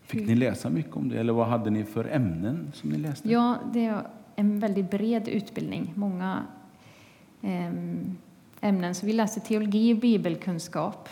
Fick 0.02 0.26
ni 0.26 0.34
läsa 0.34 0.70
mycket 0.70 0.96
om 0.96 1.08
det 1.08 1.20
eller 1.20 1.32
vad 1.32 1.46
hade 1.46 1.70
ni 1.70 1.84
för 1.84 2.04
ämnen 2.04 2.70
som 2.74 2.90
ni 2.90 2.98
läste? 2.98 3.30
Ja, 3.30 3.58
det 3.72 4.04
en 4.40 4.58
väldigt 4.58 4.90
bred 4.90 5.28
utbildning, 5.28 5.92
många 5.96 6.46
eh, 7.42 7.72
ämnen. 8.60 8.94
Så 8.94 9.06
vi 9.06 9.12
läste 9.12 9.40
teologi 9.40 9.94
och 9.94 9.98
bibelkunskap, 9.98 11.08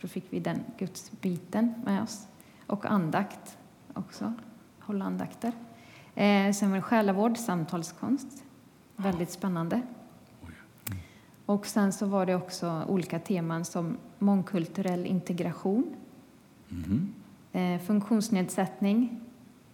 då 0.00 0.08
fick 0.08 0.24
vi 0.30 0.40
den 0.40 0.60
gudsbiten 0.78 1.74
med 1.84 2.02
oss. 2.02 2.26
Och 2.66 2.86
andakt 2.86 3.58
också, 3.94 4.32
hålla 4.78 5.04
andakter. 5.04 5.52
Eh, 6.14 6.52
sen 6.52 6.70
var 6.70 6.76
det 6.76 6.82
själavård, 6.82 7.36
samtalskonst. 7.36 8.44
Väldigt 8.96 9.30
spännande. 9.30 9.82
Och 11.46 11.66
sen 11.66 11.92
så 11.92 12.06
var 12.06 12.26
det 12.26 12.34
också 12.34 12.84
olika 12.88 13.18
teman 13.18 13.64
som 13.64 13.96
mångkulturell 14.18 15.06
integration, 15.06 15.94
mm. 17.52 17.78
funktionsnedsättning, 17.80 19.20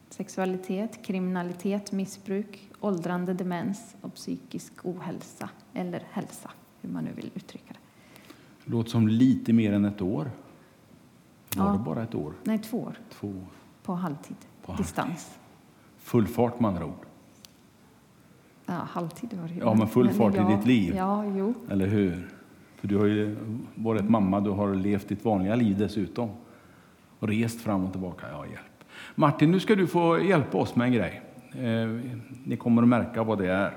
sexualitet, 0.08 1.02
kriminalitet, 1.04 1.92
missbruk, 1.92 2.65
åldrande 2.80 3.34
demens 3.34 3.96
och 4.00 4.14
psykisk 4.14 4.72
ohälsa 4.82 5.50
eller 5.74 6.02
hälsa, 6.10 6.50
hur 6.80 6.90
man 6.90 7.04
nu 7.04 7.10
vill 7.16 7.30
uttrycka 7.34 7.74
det. 7.74 7.78
Låter 8.70 8.90
som 8.90 9.08
lite 9.08 9.52
mer 9.52 9.72
än 9.72 9.84
ett 9.84 10.02
år. 10.02 10.30
Var 11.56 11.66
ja. 11.66 11.72
det 11.72 11.78
bara 11.78 12.02
ett 12.02 12.14
år? 12.14 12.32
Nej, 12.44 12.58
två 12.58 12.78
år. 12.78 12.98
Två 13.10 13.28
år. 13.28 13.46
På 13.82 13.94
halvtid, 13.94 14.36
På 14.62 14.72
distans. 14.72 15.38
Full 15.96 16.26
fart 16.26 16.60
med 16.60 16.68
andra 16.68 16.84
ord. 16.84 17.06
Ja, 18.66 18.74
halvtid 18.74 19.32
var 19.32 19.48
det 19.48 19.54
Ja, 19.54 19.74
men 19.74 19.88
full 19.88 20.10
fart 20.10 20.34
ja, 20.34 20.52
i 20.52 20.56
ditt 20.56 20.66
liv. 20.66 20.94
Ja, 20.96 21.24
jo. 21.24 21.54
Eller 21.70 21.86
hur? 21.86 22.30
För 22.76 22.88
du 22.88 22.96
har 22.96 23.06
ju 23.06 23.36
varit 23.74 24.10
mamma, 24.10 24.40
du 24.40 24.50
har 24.50 24.74
levt 24.74 25.08
ditt 25.08 25.24
vanliga 25.24 25.54
liv 25.54 25.78
dessutom. 25.78 26.30
Och 27.18 27.28
rest 27.28 27.60
fram 27.60 27.84
och 27.84 27.92
tillbaka. 27.92 28.26
Ja, 28.30 28.46
hjälp. 28.46 28.84
Martin, 29.14 29.50
nu 29.50 29.60
ska 29.60 29.74
du 29.74 29.86
få 29.86 30.20
hjälpa 30.20 30.58
oss 30.58 30.76
med 30.76 30.86
en 30.86 30.92
grej. 30.92 31.22
Eh, 31.58 31.88
ni 32.44 32.56
kommer 32.56 32.82
att 32.82 32.88
märka 32.88 33.22
vad 33.22 33.38
det 33.38 33.50
är. 33.52 33.74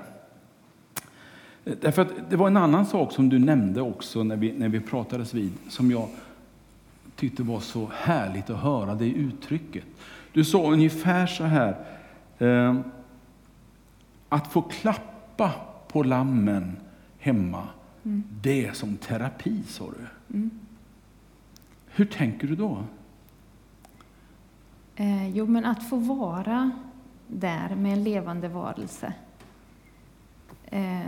Därför 1.64 2.02
att 2.02 2.30
det 2.30 2.36
var 2.36 2.46
en 2.46 2.56
annan 2.56 2.86
sak 2.86 3.12
som 3.12 3.28
du 3.28 3.38
nämnde 3.38 3.80
också 3.80 4.22
när 4.22 4.36
vi, 4.36 4.52
när 4.52 4.68
vi 4.68 4.80
pratades 4.80 5.34
vid, 5.34 5.52
som 5.68 5.90
jag 5.90 6.08
tyckte 7.16 7.42
var 7.42 7.60
så 7.60 7.90
härligt 7.94 8.50
att 8.50 8.60
höra 8.60 8.94
det 8.94 9.06
uttrycket. 9.10 9.84
Du 10.32 10.44
sa 10.44 10.72
ungefär 10.72 11.26
så 11.26 11.44
här, 11.44 11.76
eh, 12.38 12.80
att 14.28 14.52
få 14.52 14.62
klappa 14.62 15.52
på 15.88 16.02
lammen 16.02 16.76
hemma, 17.18 17.68
mm. 18.02 18.22
det 18.42 18.66
är 18.66 18.72
som 18.72 18.96
terapi, 18.96 19.62
sa 19.66 19.84
du. 19.84 20.36
Mm. 20.36 20.50
Hur 21.86 22.04
tänker 22.04 22.46
du 22.46 22.56
då? 22.56 22.84
Eh, 24.96 25.28
jo, 25.28 25.46
men 25.46 25.64
att 25.64 25.88
få 25.88 25.96
vara 25.96 26.70
där 27.32 27.74
med 27.74 27.92
en 27.92 28.04
levande 28.04 28.48
varelse. 28.48 29.12
Eh, 30.64 31.00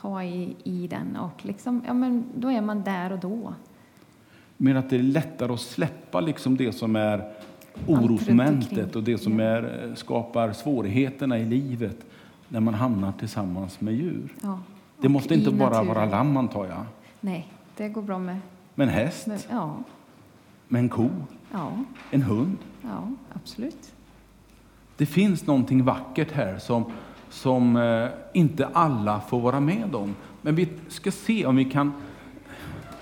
ta 0.00 0.22
i, 0.22 0.56
i 0.64 0.86
den 0.86 1.16
och 1.16 1.44
liksom, 1.44 1.82
ja, 1.86 1.94
men 1.94 2.24
då 2.34 2.50
är 2.50 2.60
man 2.60 2.82
där 2.82 3.12
och 3.12 3.18
då. 3.18 3.54
Men 4.56 4.76
att 4.76 4.90
det 4.90 4.96
är 4.96 5.02
lättare 5.02 5.52
att 5.52 5.60
släppa 5.60 6.20
liksom 6.20 6.56
det 6.56 6.72
som 6.72 6.96
är 6.96 7.32
orosmomentet 7.86 8.96
och 8.96 9.02
det 9.02 9.18
som 9.18 9.40
är, 9.40 9.92
skapar 9.96 10.52
svårigheterna 10.52 11.38
i 11.38 11.44
livet 11.44 12.06
när 12.48 12.60
man 12.60 12.74
hamnar 12.74 13.12
tillsammans 13.12 13.80
med 13.80 13.94
djur. 13.94 14.34
Ja. 14.42 14.60
Det 15.00 15.08
måste 15.08 15.34
inte 15.34 15.50
bara 15.50 15.68
naturen. 15.68 15.94
vara 15.94 16.04
lamm 16.06 16.36
antar 16.36 16.66
jag? 16.66 16.84
Nej, 17.20 17.52
det 17.76 17.88
går 17.88 18.02
bra 18.02 18.18
med... 18.18 18.38
Med 18.74 18.88
en 18.88 18.94
häst? 18.94 19.26
Med, 19.26 19.40
ja. 19.50 19.76
Med 20.68 20.78
en 20.78 20.88
ko? 20.88 21.08
Ja. 21.52 21.72
En 22.10 22.22
hund? 22.22 22.56
Ja, 22.82 23.10
absolut. 23.32 23.92
Det 24.96 25.06
finns 25.06 25.46
någonting 25.46 25.84
vackert 25.84 26.32
här 26.32 26.58
som, 26.58 26.92
som 27.30 27.76
eh, 27.76 28.08
inte 28.32 28.66
alla 28.72 29.20
får 29.20 29.40
vara 29.40 29.60
med 29.60 29.94
om. 29.94 30.14
Men 30.42 30.54
vi 30.54 30.68
ska 30.88 31.10
se 31.10 31.46
om 31.46 31.56
vi 31.56 31.64
kan 31.64 31.92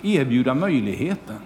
erbjuda 0.02 0.54
möjligheten. 0.54 1.36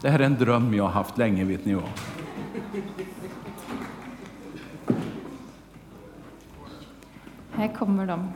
Det 0.00 0.10
här 0.10 0.18
är 0.18 0.24
en 0.24 0.34
dröm 0.38 0.74
jag 0.74 0.84
har 0.84 0.90
haft 0.90 1.18
länge, 1.18 1.44
vet 1.44 1.64
ni 1.64 1.74
vad. 1.74 1.84
Här 7.52 7.68
kommer 7.74 8.06
de. 8.06 8.28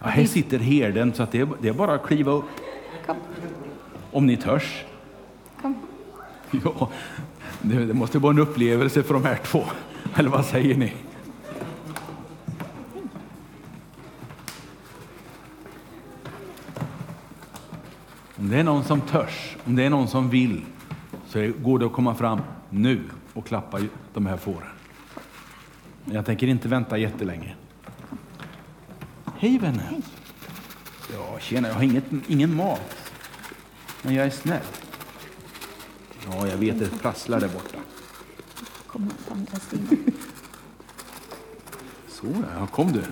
Ja, 0.00 0.06
här 0.06 0.24
sitter 0.24 0.58
herden, 0.58 1.12
så 1.14 1.22
att 1.22 1.32
det, 1.32 1.40
är, 1.40 1.48
det 1.60 1.68
är 1.68 1.72
bara 1.72 1.94
att 1.94 2.06
kliva 2.06 2.32
upp. 2.32 2.44
Kom. 3.06 3.16
Om 4.10 4.26
ni 4.26 4.36
törs. 4.36 4.84
Kom. 5.62 5.89
Ja, 6.64 6.90
det, 7.62 7.94
måste 7.94 8.18
vara 8.18 8.32
en 8.32 8.38
upplevelse 8.38 9.02
för 9.02 9.14
de 9.14 9.24
här 9.24 9.40
två. 9.44 9.64
Eller 10.14 10.30
vad 10.30 10.44
säger 10.44 10.74
ni? 10.74 10.92
Om 18.36 18.48
det 18.48 18.56
är 18.56 18.64
någon 18.64 18.84
som 18.84 19.00
törs, 19.00 19.56
om 19.64 19.76
det 19.76 19.82
är 19.82 19.90
någon 19.90 20.08
som 20.08 20.30
vill, 20.30 20.64
så 21.26 21.52
går 21.58 21.78
det 21.78 21.86
att 21.86 21.92
komma 21.92 22.14
fram 22.14 22.40
nu 22.70 23.00
och 23.32 23.46
klappa 23.46 23.80
de 24.14 24.26
här 24.26 24.36
fåren. 24.36 24.68
Jag 26.04 26.26
tänker 26.26 26.46
inte 26.46 26.68
vänta 26.68 26.98
jättelänge. 26.98 27.54
Hej 29.38 29.58
vänner! 29.58 29.96
Ja, 31.12 31.38
tjena, 31.40 31.68
jag 31.68 31.74
har 31.74 31.82
inget, 31.82 32.04
ingen 32.26 32.54
mat. 32.54 33.12
Men 34.02 34.14
jag 34.14 34.26
är 34.26 34.30
snäll. 34.30 34.60
Ja, 36.26 36.46
jag 36.46 36.56
vet, 36.56 36.78
det 36.78 36.88
prasslar 37.02 37.40
där 37.40 37.48
borta. 37.48 37.78
Kom 38.86 39.10
på 39.28 39.34
andra 39.34 39.56
sidan. 39.56 39.98
Så, 42.08 42.26
ja, 42.58 42.66
kom 42.66 42.92
du. 42.92 43.02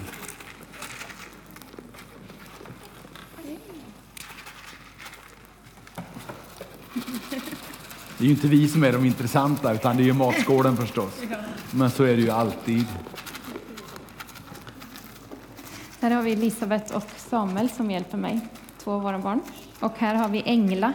Det 8.18 8.24
är 8.24 8.26
ju 8.26 8.30
inte 8.30 8.48
vi 8.48 8.68
som 8.68 8.84
är 8.84 8.92
de 8.92 9.04
intressanta, 9.04 9.72
utan 9.72 9.96
det 9.96 10.02
är 10.02 10.04
ju 10.04 10.12
matskålen 10.12 10.76
förstås. 10.76 11.20
Men 11.70 11.90
så 11.90 12.04
är 12.04 12.16
det 12.16 12.22
ju 12.22 12.30
alltid. 12.30 12.84
Här 16.00 16.10
har 16.10 16.22
vi 16.22 16.32
Elisabeth 16.32 16.96
och 16.96 17.10
Samuel 17.16 17.70
som 17.70 17.90
hjälper 17.90 18.18
mig, 18.18 18.48
två 18.84 18.92
av 18.92 19.02
våra 19.02 19.18
barn. 19.18 19.40
Och 19.80 19.92
här 19.98 20.14
har 20.14 20.28
vi 20.28 20.42
Engla 20.46 20.92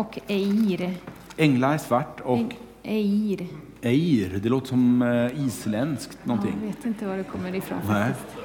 och 0.00 0.18
Eir. 0.26 0.94
Engla 1.38 1.74
är 1.74 1.78
svart 1.78 2.20
och? 2.20 2.38
Eir. 2.82 3.46
Eir, 3.82 4.40
det 4.42 4.48
låter 4.48 4.66
som 4.66 5.02
eh, 5.02 5.46
isländskt 5.46 6.18
någonting. 6.26 6.54
Jag 6.60 6.66
vet 6.66 6.84
inte 6.84 7.06
var 7.06 7.16
det 7.16 7.24
kommer 7.24 7.54
ifrån 7.54 7.78
Nej. 7.88 8.08
faktiskt. 8.08 8.36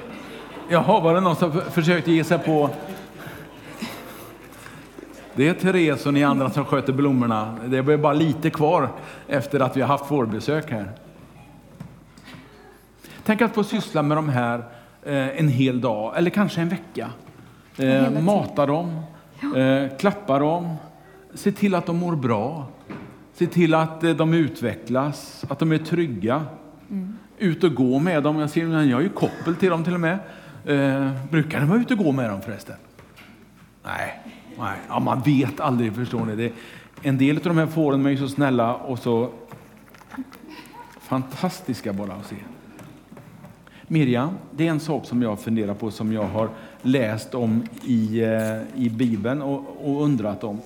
Jaha, 0.68 1.00
var 1.00 1.14
det 1.14 1.20
någon 1.20 1.36
som 1.36 1.52
försökte 1.52 2.12
ge 2.12 2.24
sig 2.24 2.38
på 2.38 2.70
det 5.34 5.48
är 5.48 5.54
Therese 5.54 6.06
och 6.06 6.14
ni 6.14 6.24
andra 6.24 6.50
som 6.50 6.64
sköter 6.64 6.92
blommorna. 6.92 7.56
Det 7.66 7.82
blir 7.82 7.96
bara 7.96 8.12
lite 8.12 8.50
kvar 8.50 8.88
efter 9.28 9.60
att 9.60 9.76
vi 9.76 9.80
har 9.80 9.88
haft 9.88 10.10
vårbesök 10.10 10.70
här. 10.70 10.90
Tänk 13.24 13.42
att 13.42 13.54
få 13.54 13.64
syssla 13.64 14.02
med 14.02 14.18
de 14.18 14.28
här 14.28 14.58
eh, 15.02 15.38
en 15.38 15.48
hel 15.48 15.80
dag, 15.80 16.12
eller 16.16 16.30
kanske 16.30 16.60
en 16.60 16.68
vecka. 16.68 17.10
Eh, 17.78 18.10
mata 18.10 18.66
dem, 18.66 19.00
klappa 19.98 20.38
dem, 20.38 20.76
se 21.36 21.52
till 21.52 21.74
att 21.74 21.86
de 21.86 21.96
mår 21.96 22.16
bra. 22.16 22.68
Se 23.32 23.46
till 23.46 23.74
att 23.74 24.04
eh, 24.04 24.10
de 24.10 24.34
utvecklas, 24.34 25.44
att 25.48 25.58
de 25.58 25.72
är 25.72 25.78
trygga. 25.78 26.44
Mm. 26.90 27.18
Ut 27.38 27.64
och 27.64 27.74
gå 27.74 27.98
med 27.98 28.22
dem. 28.22 28.38
Jag, 28.38 28.50
ser, 28.50 28.82
jag 28.82 28.96
har 28.96 29.02
ju 29.02 29.08
koppel 29.08 29.56
till 29.56 29.70
dem 29.70 29.84
till 29.84 29.94
och 29.94 30.00
med. 30.00 30.18
Eh, 30.64 31.10
brukar 31.30 31.60
ni 31.60 31.66
vara 31.66 31.80
ute 31.80 31.94
och 31.94 32.04
gå 32.04 32.12
med 32.12 32.30
dem 32.30 32.42
förresten? 32.42 32.76
Nej, 33.84 34.22
Nej, 34.58 34.78
ja, 34.88 34.98
man 34.98 35.20
vet 35.20 35.60
aldrig, 35.60 35.94
förstår 35.94 36.24
ni. 36.24 36.36
Det, 36.36 36.52
en 37.02 37.18
del 37.18 37.36
av 37.36 37.42
de 37.42 37.58
här 37.58 37.66
fåren 37.66 38.06
är 38.06 38.16
så 38.16 38.28
snälla 38.28 38.74
och 38.74 38.98
så 38.98 39.30
fantastiska 41.00 41.92
bara 41.92 42.12
att 42.12 42.26
se. 42.26 42.36
Miriam, 43.88 44.30
det 44.50 44.66
är 44.66 44.70
en 44.70 44.80
sak 44.80 45.06
som 45.06 45.22
jag 45.22 45.40
funderar 45.40 45.74
på, 45.74 45.90
som 45.90 46.12
jag 46.12 46.24
har 46.24 46.48
läst 46.82 47.34
om 47.34 47.66
i, 47.82 48.22
eh, 48.22 48.82
i 48.82 48.90
Bibeln 48.90 49.42
och, 49.42 49.64
och 49.82 50.02
undrat 50.04 50.44
om. 50.44 50.60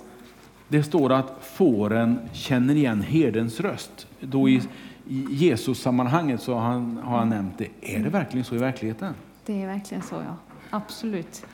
Det 0.71 0.83
står 0.83 1.12
att 1.12 1.33
fåren 1.41 2.19
känner 2.33 2.75
igen 2.75 3.03
herdens 3.03 3.61
röst. 3.61 4.07
Då 4.21 4.49
i, 4.49 4.62
i 5.09 5.27
Jesus-sammanhanget 5.31 6.43
så 6.43 6.55
har 6.55 6.61
han, 6.61 7.00
har 7.05 7.19
han 7.19 7.29
nämnt 7.29 7.59
det. 7.59 7.69
Är 7.81 8.00
det 8.00 8.09
verkligen 8.09 8.45
så 8.45 8.55
i 8.55 8.59
verkligheten? 8.59 9.15
Det 9.47 9.62
är 9.62 9.67
verkligen 9.67 10.03
så, 10.03 10.15
ja. 10.15 10.37
Absolut. 10.71 11.47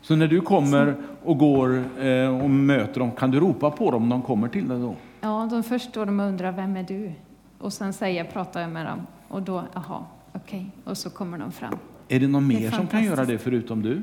Så 0.00 0.16
när 0.16 0.26
du 0.26 0.40
kommer 0.40 0.96
och 1.24 1.38
går 1.38 1.84
eh, 1.98 2.42
och 2.42 2.50
möter 2.50 3.00
dem, 3.00 3.10
kan 3.10 3.30
du 3.30 3.40
ropa 3.40 3.70
på 3.70 3.90
dem 3.90 4.02
om 4.02 4.08
de 4.08 4.22
kommer 4.22 4.48
till 4.48 4.68
dig 4.68 4.80
då? 4.80 4.96
Ja, 5.20 5.48
de 5.50 5.62
först 5.62 5.90
står 5.90 6.06
de 6.06 6.20
och 6.20 6.26
undrar, 6.26 6.52
vem 6.52 6.76
är 6.76 6.82
du? 6.82 7.12
Och 7.58 7.72
sen 7.72 7.92
säger, 7.92 8.24
pratar 8.24 8.60
jag 8.60 8.70
med 8.70 8.86
dem 8.86 9.06
och 9.28 9.42
då, 9.42 9.64
jaha, 9.74 10.04
okej, 10.32 10.58
okay. 10.58 10.90
och 10.92 10.98
så 10.98 11.10
kommer 11.10 11.38
de 11.38 11.52
fram. 11.52 11.78
Är 12.08 12.20
det 12.20 12.28
någon 12.28 12.46
mer 12.46 12.70
som 12.70 12.86
kan 12.86 13.04
göra 13.04 13.24
det 13.24 13.38
förutom 13.38 13.82
du? 13.82 14.02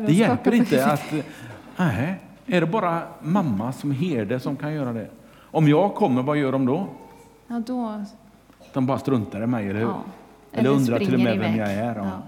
Det 0.00 0.12
hjälper 0.12 0.54
inte 0.54 0.86
att, 0.86 1.12
nej, 1.76 2.20
är 2.46 2.60
det 2.60 2.66
bara 2.66 3.02
mamma 3.22 3.72
som 3.72 3.90
herde 3.90 4.40
som 4.40 4.56
kan 4.56 4.72
göra 4.74 4.92
det? 4.92 5.08
Om 5.40 5.68
jag 5.68 5.94
kommer, 5.94 6.22
vad 6.22 6.36
gör 6.36 6.52
de 6.52 6.66
då? 6.66 6.86
Ja, 7.46 7.62
då... 7.66 8.04
De 8.72 8.86
bara 8.86 8.98
struntar 8.98 9.42
i 9.42 9.46
mig, 9.46 9.68
eller 9.68 9.80
hur? 9.80 9.86
Ja, 9.86 10.02
Eller, 10.52 10.60
Eller 10.60 10.78
undrar 10.78 10.98
till 10.98 11.14
och 11.14 11.20
med 11.20 11.38
vem 11.38 11.56
jag 11.56 11.72
är. 11.72 11.96
Ja. 11.96 12.04
Ja. 12.04 12.22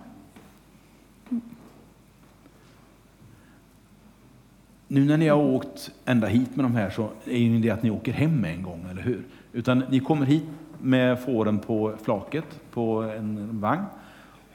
Nu 4.89 5.05
när 5.05 5.17
ni 5.17 5.29
har 5.29 5.39
åkt 5.39 5.91
ända 6.05 6.27
hit 6.27 6.57
med 6.57 6.65
de 6.65 6.75
här 6.75 6.91
så 6.91 7.09
är 7.25 7.39
ju 7.39 7.61
det 7.61 7.71
att 7.71 7.83
ni 7.83 7.91
åker 7.91 8.13
hem 8.13 8.45
en 8.45 8.63
gång, 8.63 8.87
eller 8.91 9.03
hur? 9.03 9.25
Utan 9.53 9.79
ni 9.79 10.01
kommer 10.01 10.27
hit 10.27 10.45
med 10.81 11.21
fåren 11.21 11.59
på 11.59 11.95
flaket 12.03 12.61
på 12.71 13.03
en 13.03 13.61
vagn 13.61 13.85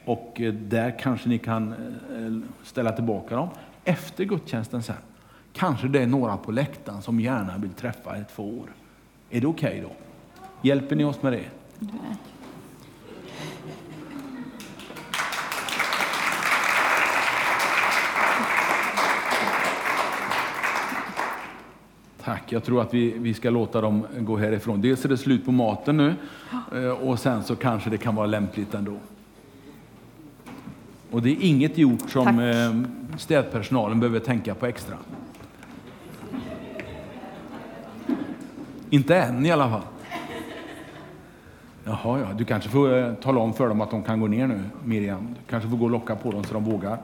och 0.04 0.40
eh, 0.40 0.52
där 0.52 0.98
kanske 0.98 1.28
ni 1.28 1.38
kan 1.38 1.72
eh, 1.72 2.50
ställa 2.62 2.92
tillbaka 2.92 3.36
dem. 3.36 3.48
Efter 3.84 4.24
gudstjänsten 4.24 4.82
sen 4.82 4.96
kanske 5.52 5.88
det 5.88 6.02
är 6.02 6.06
några 6.06 6.36
på 6.36 6.52
läktaren 6.52 7.02
som 7.02 7.20
gärna 7.20 7.58
vill 7.58 7.70
träffa 7.70 8.16
ett 8.16 8.30
får. 8.30 8.72
Är 9.30 9.40
det 9.40 9.46
okej 9.46 9.68
okay 9.68 9.80
då? 9.80 9.90
Hjälper 10.62 10.96
ni 10.96 11.04
oss 11.04 11.22
med 11.22 11.32
det? 11.32 11.44
Nej. 11.78 12.16
Tack. 22.24 22.52
Jag 22.52 22.64
tror 22.64 22.82
att 22.82 22.94
vi, 22.94 23.18
vi 23.18 23.34
ska 23.34 23.50
låta 23.50 23.80
dem 23.80 24.06
gå 24.18 24.36
härifrån. 24.36 24.80
Dels 24.80 25.04
är 25.04 25.08
det 25.08 25.18
slut 25.18 25.44
på 25.44 25.52
maten 25.52 25.96
nu 25.96 26.14
eh, 26.74 26.90
och 26.90 27.18
sen 27.18 27.42
så 27.42 27.56
kanske 27.56 27.90
det 27.90 27.98
kan 27.98 28.14
vara 28.14 28.26
lämpligt 28.26 28.74
ändå. 28.74 28.96
Och 31.10 31.22
det 31.22 31.30
är 31.30 31.36
inget 31.40 31.78
gjort 31.78 32.10
som 32.10 32.24
Tack. 32.24 32.40
Eh, 32.40 33.18
städpersonalen 33.18 34.00
behöver 34.00 34.20
tänka 34.20 34.54
på 34.54 34.66
extra. 34.66 34.96
Inte 38.90 39.16
än 39.16 39.46
i 39.46 39.50
alla 39.50 39.70
fall. 39.70 39.82
Jaha, 41.84 42.18
ja. 42.18 42.26
Du 42.38 42.44
kanske 42.44 42.70
får 42.70 42.98
eh, 42.98 43.14
tala 43.14 43.40
om 43.40 43.54
för 43.54 43.68
dem 43.68 43.80
att 43.80 43.90
de 43.90 44.02
kan 44.02 44.20
gå 44.20 44.26
ner 44.26 44.46
nu, 44.46 44.62
Miriam. 44.84 45.26
Du 45.26 45.50
kanske 45.50 45.70
får 45.70 45.76
gå 45.76 45.84
och 45.84 45.90
locka 45.90 46.16
på 46.16 46.30
dem 46.30 46.44
så 46.44 46.54
de 46.54 46.64
vågar. 46.64 46.98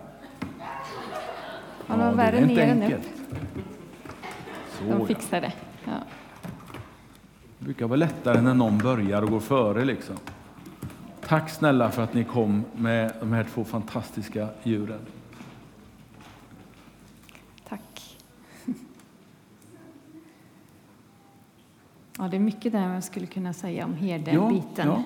Ja, 1.88 1.96
det 1.96 2.22
är 2.22 2.50
inte 2.50 2.64
enkelt. 2.64 3.08
Så, 4.70 4.84
de 4.84 5.06
fixar 5.06 5.40
det. 5.40 5.52
Ja. 5.84 5.92
Det 7.58 7.64
brukar 7.64 7.86
vara 7.86 7.96
lättare 7.96 8.40
när 8.40 8.54
någon 8.54 8.78
börjar 8.78 9.22
och 9.22 9.30
går 9.30 9.40
före. 9.40 9.84
Liksom. 9.84 10.16
Tack 11.26 11.50
snälla 11.50 11.90
för 11.90 12.02
att 12.02 12.14
ni 12.14 12.24
kom 12.24 12.64
med 12.76 13.12
de 13.20 13.32
här 13.32 13.44
två 13.44 13.64
fantastiska 13.64 14.48
djuren. 14.62 15.00
Tack. 17.68 18.16
Ja, 22.18 22.28
det 22.28 22.36
är 22.36 22.40
mycket 22.40 22.72
där 22.72 22.88
man 22.88 23.02
skulle 23.02 23.26
kunna 23.26 23.52
säga 23.52 23.84
om 23.84 23.94
herden-biten. 23.94 24.88
Ja, 24.88 24.94
ja. 24.96 25.02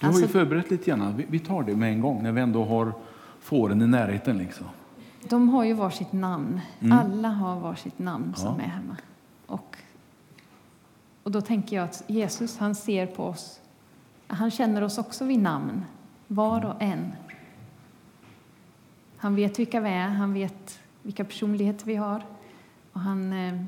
Du 0.00 0.06
alltså, 0.06 0.22
har 0.22 0.26
ju 0.26 0.32
förberett 0.32 0.70
lite 0.70 0.84
grann. 0.90 1.22
Vi 1.28 1.38
tar 1.38 1.62
det 1.62 1.76
med 1.76 1.92
en 1.92 2.00
gång 2.00 2.22
när 2.22 2.32
vi 2.32 2.40
ändå 2.40 2.64
har 2.64 2.92
fåren 3.40 3.82
i 3.82 3.86
närheten. 3.86 4.38
Liksom. 4.38 4.66
De 5.28 5.48
har 5.48 5.64
ju 5.64 5.72
varsitt 5.72 6.12
namn. 6.12 6.60
Mm. 6.80 6.98
Alla 6.98 7.28
har 7.28 7.60
varsitt 7.60 7.98
namn 7.98 8.34
ja. 8.36 8.42
som 8.42 8.60
är 8.60 8.64
hemma. 8.64 8.96
Och, 9.46 9.76
och 11.22 11.30
då 11.30 11.40
tänker 11.40 11.76
jag 11.76 11.84
att 11.84 12.04
Jesus, 12.06 12.58
han 12.58 12.74
ser 12.74 13.06
på 13.06 13.24
oss. 13.24 13.60
Han 14.26 14.50
känner 14.50 14.82
oss 14.82 14.98
också 14.98 15.24
vid 15.24 15.38
namn, 15.38 15.84
var 16.26 16.64
och 16.64 16.82
en. 16.82 17.12
Han 19.16 19.34
vet 19.34 19.58
vilka 19.58 19.80
vi 19.80 19.88
är, 19.88 20.08
han 20.08 20.32
vet 20.32 20.80
vilka 21.02 21.24
personligheter 21.24 21.86
vi 21.86 21.94
har. 21.94 22.22
Och 22.92 23.00
han, 23.00 23.32
eh, 23.32 23.62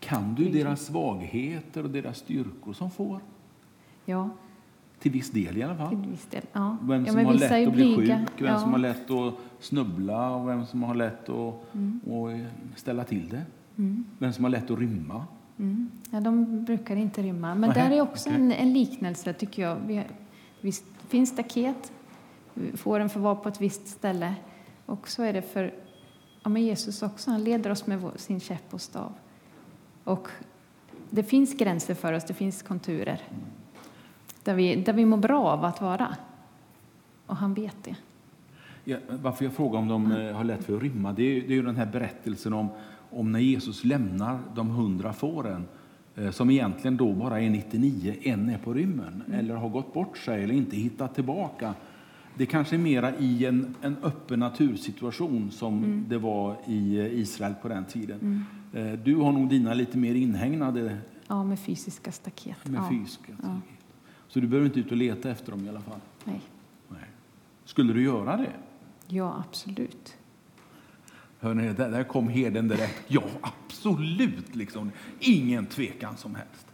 kan 0.00 0.34
du 0.34 0.48
deras 0.48 0.86
svagheter 0.86 1.84
och 1.84 1.90
deras 1.90 2.18
styrkor 2.18 2.72
som 2.72 2.90
får? 2.90 3.20
Ja. 4.04 4.30
Till 4.98 5.12
viss 5.12 5.30
del 5.30 5.56
i 5.56 5.62
alla 5.62 5.76
fall. 5.76 5.88
Till 5.88 6.10
viss 6.10 6.26
del, 6.26 6.42
ja. 6.52 6.76
Vem 6.82 7.06
som 7.06 7.18
ja, 7.18 7.26
har 7.26 7.34
lätt 7.34 7.68
att 7.68 7.74
bli 7.74 7.96
sjuk, 7.96 8.08
vem 8.08 8.26
ja. 8.36 8.58
som 8.58 8.72
har 8.72 8.78
lätt 8.78 9.10
att 9.10 9.34
snubbla 9.60 10.30
och 10.30 10.48
vem 10.48 10.66
som 10.66 10.82
har 10.82 10.94
lätt 10.94 11.28
att, 11.28 11.74
mm. 11.74 12.46
ställa 12.76 13.04
till 13.04 13.28
det. 13.28 13.42
Mm. 13.76 14.04
Vem 14.18 14.32
som 14.32 14.44
har 14.44 14.50
lätt 14.50 14.70
att 14.70 14.78
rymma. 14.78 15.24
Mm. 15.58 15.90
Ja, 16.10 16.20
de 16.20 16.64
brukar 16.64 16.96
inte 16.96 17.22
rymma. 17.22 17.54
Men 17.54 17.70
Aha, 17.70 17.80
där 17.80 17.90
är 17.96 18.00
också 18.00 18.28
okay. 18.28 18.40
en, 18.40 18.52
en, 18.52 18.72
liknelse, 18.72 19.32
tycker 19.32 19.62
jag. 19.62 19.76
Vi, 19.76 20.02
visst 20.60 20.84
finns 21.08 21.30
staket, 21.30 21.92
fåren 22.74 23.08
får 23.08 23.20
vara 23.20 23.34
på 23.34 23.48
ett 23.48 23.60
visst 23.60 23.88
ställe. 23.88 24.34
Och 24.86 25.08
så 25.08 25.22
är 25.22 25.32
det 25.32 25.42
för 25.42 25.74
ja, 26.42 26.48
men 26.48 26.62
Jesus 26.62 27.02
också. 27.02 27.30
Han 27.30 27.44
leder 27.44 27.70
oss 27.70 27.86
med 27.86 28.10
sin 28.16 28.40
käpp 28.40 28.74
och 28.74 28.80
stav. 28.80 29.12
Och 30.04 30.28
det 31.10 31.22
finns 31.22 31.54
gränser 31.54 31.94
för 31.94 32.12
oss, 32.12 32.24
det 32.24 32.34
finns 32.34 32.62
konturer 32.62 33.20
där 34.46 34.54
vi, 34.54 34.76
där 34.76 34.92
vi 34.92 35.06
mår 35.06 35.16
bra 35.16 35.44
av 35.44 35.64
att 35.64 35.80
vara. 35.80 36.16
Och 37.26 37.36
han 37.36 37.54
vet 37.54 37.84
det. 37.84 37.96
Ja, 38.84 38.96
varför 39.08 39.44
jag 39.44 39.54
frågar 39.54 39.78
om 39.78 39.88
de 39.88 40.12
eh, 40.12 40.36
har 40.36 40.44
lätt 40.44 40.64
för 40.64 40.76
att 40.76 40.82
rymma, 40.82 41.12
det 41.12 41.22
är, 41.22 41.40
det 41.40 41.52
är 41.52 41.56
ju 41.56 41.62
den 41.62 41.76
här 41.76 41.86
berättelsen 41.86 42.52
om, 42.52 42.68
om 43.10 43.32
när 43.32 43.40
Jesus 43.40 43.84
lämnar 43.84 44.40
de 44.54 44.68
hundra 44.68 45.12
fåren 45.12 45.66
eh, 46.14 46.30
som 46.30 46.50
egentligen 46.50 46.96
då 46.96 47.12
bara 47.12 47.40
är 47.40 47.50
99, 47.50 48.14
en 48.22 48.48
är 48.48 48.58
på 48.58 48.74
rymmen 48.74 49.22
mm. 49.26 49.40
eller 49.40 49.54
har 49.54 49.68
gått 49.68 49.94
bort 49.94 50.18
sig 50.18 50.44
eller 50.44 50.54
inte 50.54 50.76
hittat 50.76 51.14
tillbaka. 51.14 51.74
Det 52.34 52.46
kanske 52.46 52.76
är 52.76 52.78
mera 52.78 53.16
i 53.16 53.46
en, 53.46 53.74
en 53.82 53.96
öppen 54.02 54.40
natursituation 54.40 55.50
som 55.50 55.84
mm. 55.84 56.04
det 56.08 56.18
var 56.18 56.56
i 56.66 56.98
eh, 56.98 57.20
Israel 57.20 57.54
på 57.62 57.68
den 57.68 57.84
tiden. 57.84 58.20
Mm. 58.20 58.44
Du 59.04 59.16
har 59.16 59.32
nog 59.32 59.48
dina 59.48 59.74
lite 59.74 59.98
mer 59.98 60.14
inhägnade. 60.14 60.98
Ja, 61.26 61.44
med 61.44 61.58
fysiska 61.58 62.12
staket. 62.12 62.56
Med 62.68 62.80
ja. 62.80 62.88
fysiska. 62.90 63.32
Ja. 63.42 63.60
Så 64.28 64.40
du 64.40 64.46
behöver 64.46 64.66
inte 64.66 64.80
ut 64.80 64.90
och 64.90 64.96
leta 64.96 65.30
efter 65.30 65.50
dem 65.50 65.66
i 65.66 65.68
alla 65.68 65.80
fall? 65.80 66.00
Nej. 66.24 66.40
Nej. 66.88 67.10
Skulle 67.64 67.92
du 67.92 68.02
göra 68.02 68.36
det? 68.36 68.52
Ja, 69.08 69.44
absolut. 69.48 70.16
Hörrni, 71.46 71.72
där 71.72 72.04
kom 72.04 72.28
herden 72.28 72.68
direkt. 72.68 73.02
Ja, 73.06 73.22
absolut! 73.40 74.54
Liksom. 74.56 74.92
Ingen 75.20 75.66
tvekan 75.66 76.16
som 76.16 76.34
helst. 76.34 76.66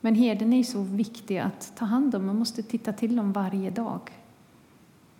Men 0.00 0.14
herden 0.14 0.52
är 0.52 0.62
så 0.62 0.82
viktig 0.82 1.38
att 1.38 1.72
ta 1.76 1.84
hand 1.84 2.14
om. 2.14 2.26
Man 2.26 2.36
måste 2.36 2.62
titta 2.62 2.92
till 2.92 3.16
dem 3.16 3.32
varje 3.32 3.70
dag. 3.70 4.00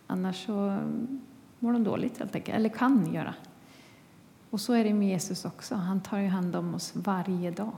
Annars 0.07 0.47
så 0.47 0.79
mår 1.59 1.73
de 1.73 1.85
dåligt, 1.85 2.19
helt 2.19 2.35
enkelt. 2.35 2.57
eller 2.57 2.69
kan 2.69 3.15
göra. 3.15 3.35
Och 4.51 4.61
så 4.61 4.73
är 4.73 4.85
det 4.85 4.95
med 4.95 5.09
Jesus 5.09 5.45
också. 5.45 5.75
Han 5.75 6.01
tar 6.01 6.19
ju 6.19 6.29
hand 6.29 6.57
om 6.57 6.75
oss 6.75 6.93
varje 6.95 7.51
dag. 7.51 7.77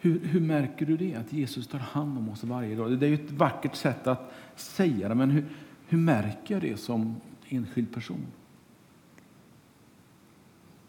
Hur, 0.00 0.20
hur, 0.20 0.40
märker 0.40 0.86
du 0.86 0.96
det, 0.96 1.14
att 1.14 1.32
Jesus 1.32 1.66
tar 1.66 1.78
hand 1.78 2.18
om 2.18 2.28
oss 2.28 2.44
varje 2.44 2.76
dag? 2.76 2.98
Det 2.98 3.06
är 3.06 3.10
ju 3.10 3.14
ett 3.14 3.30
vackert 3.30 3.74
sätt 3.74 4.06
att 4.06 4.32
säga 4.56 5.08
det, 5.08 5.14
men 5.14 5.30
hur, 5.30 5.46
hur 5.88 5.98
märker 5.98 6.54
jag 6.54 6.62
det 6.62 6.80
som 6.80 7.16
enskild 7.48 7.94
person? 7.94 8.26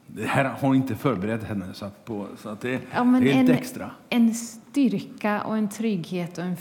Det 0.08 0.26
här 0.26 0.45
har 0.45 0.76
inte 0.76 0.95
förberett 0.95 1.43
henne, 1.43 1.74
så 1.74 1.86
att, 1.86 2.06
på, 2.06 2.28
så 2.38 2.50
att 2.50 2.62
det, 2.62 2.82
ja, 2.93 3.04
det 3.04 3.30
är 3.30 3.34
helt 3.34 3.50
en, 3.50 3.56
extra. 3.56 3.91
En 4.10 4.34
styrka 4.34 5.43
och 5.43 5.58
en 5.58 5.69
trygghet 5.69 6.38
och 6.38 6.43
en 6.43 6.56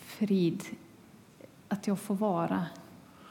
frid 0.00 0.62
att 1.68 1.86
jag 1.86 1.98
får 1.98 2.14
vara 2.14 2.66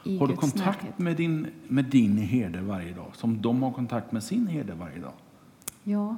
i 0.04 0.18
Har 0.18 0.26
du 0.26 0.32
Guds 0.34 0.40
kontakt 0.40 0.82
närhet. 0.82 0.98
med 0.98 1.16
din, 1.16 1.46
med 1.68 1.84
din 1.84 2.18
herde 2.18 2.60
varje 2.60 2.92
dag, 2.92 3.16
som 3.16 3.42
de 3.42 3.62
har 3.62 3.72
kontakt 3.72 4.12
med 4.12 4.22
sin 4.22 4.46
herde 4.46 4.74
varje 4.74 4.98
dag? 4.98 5.12
Ja, 5.84 6.16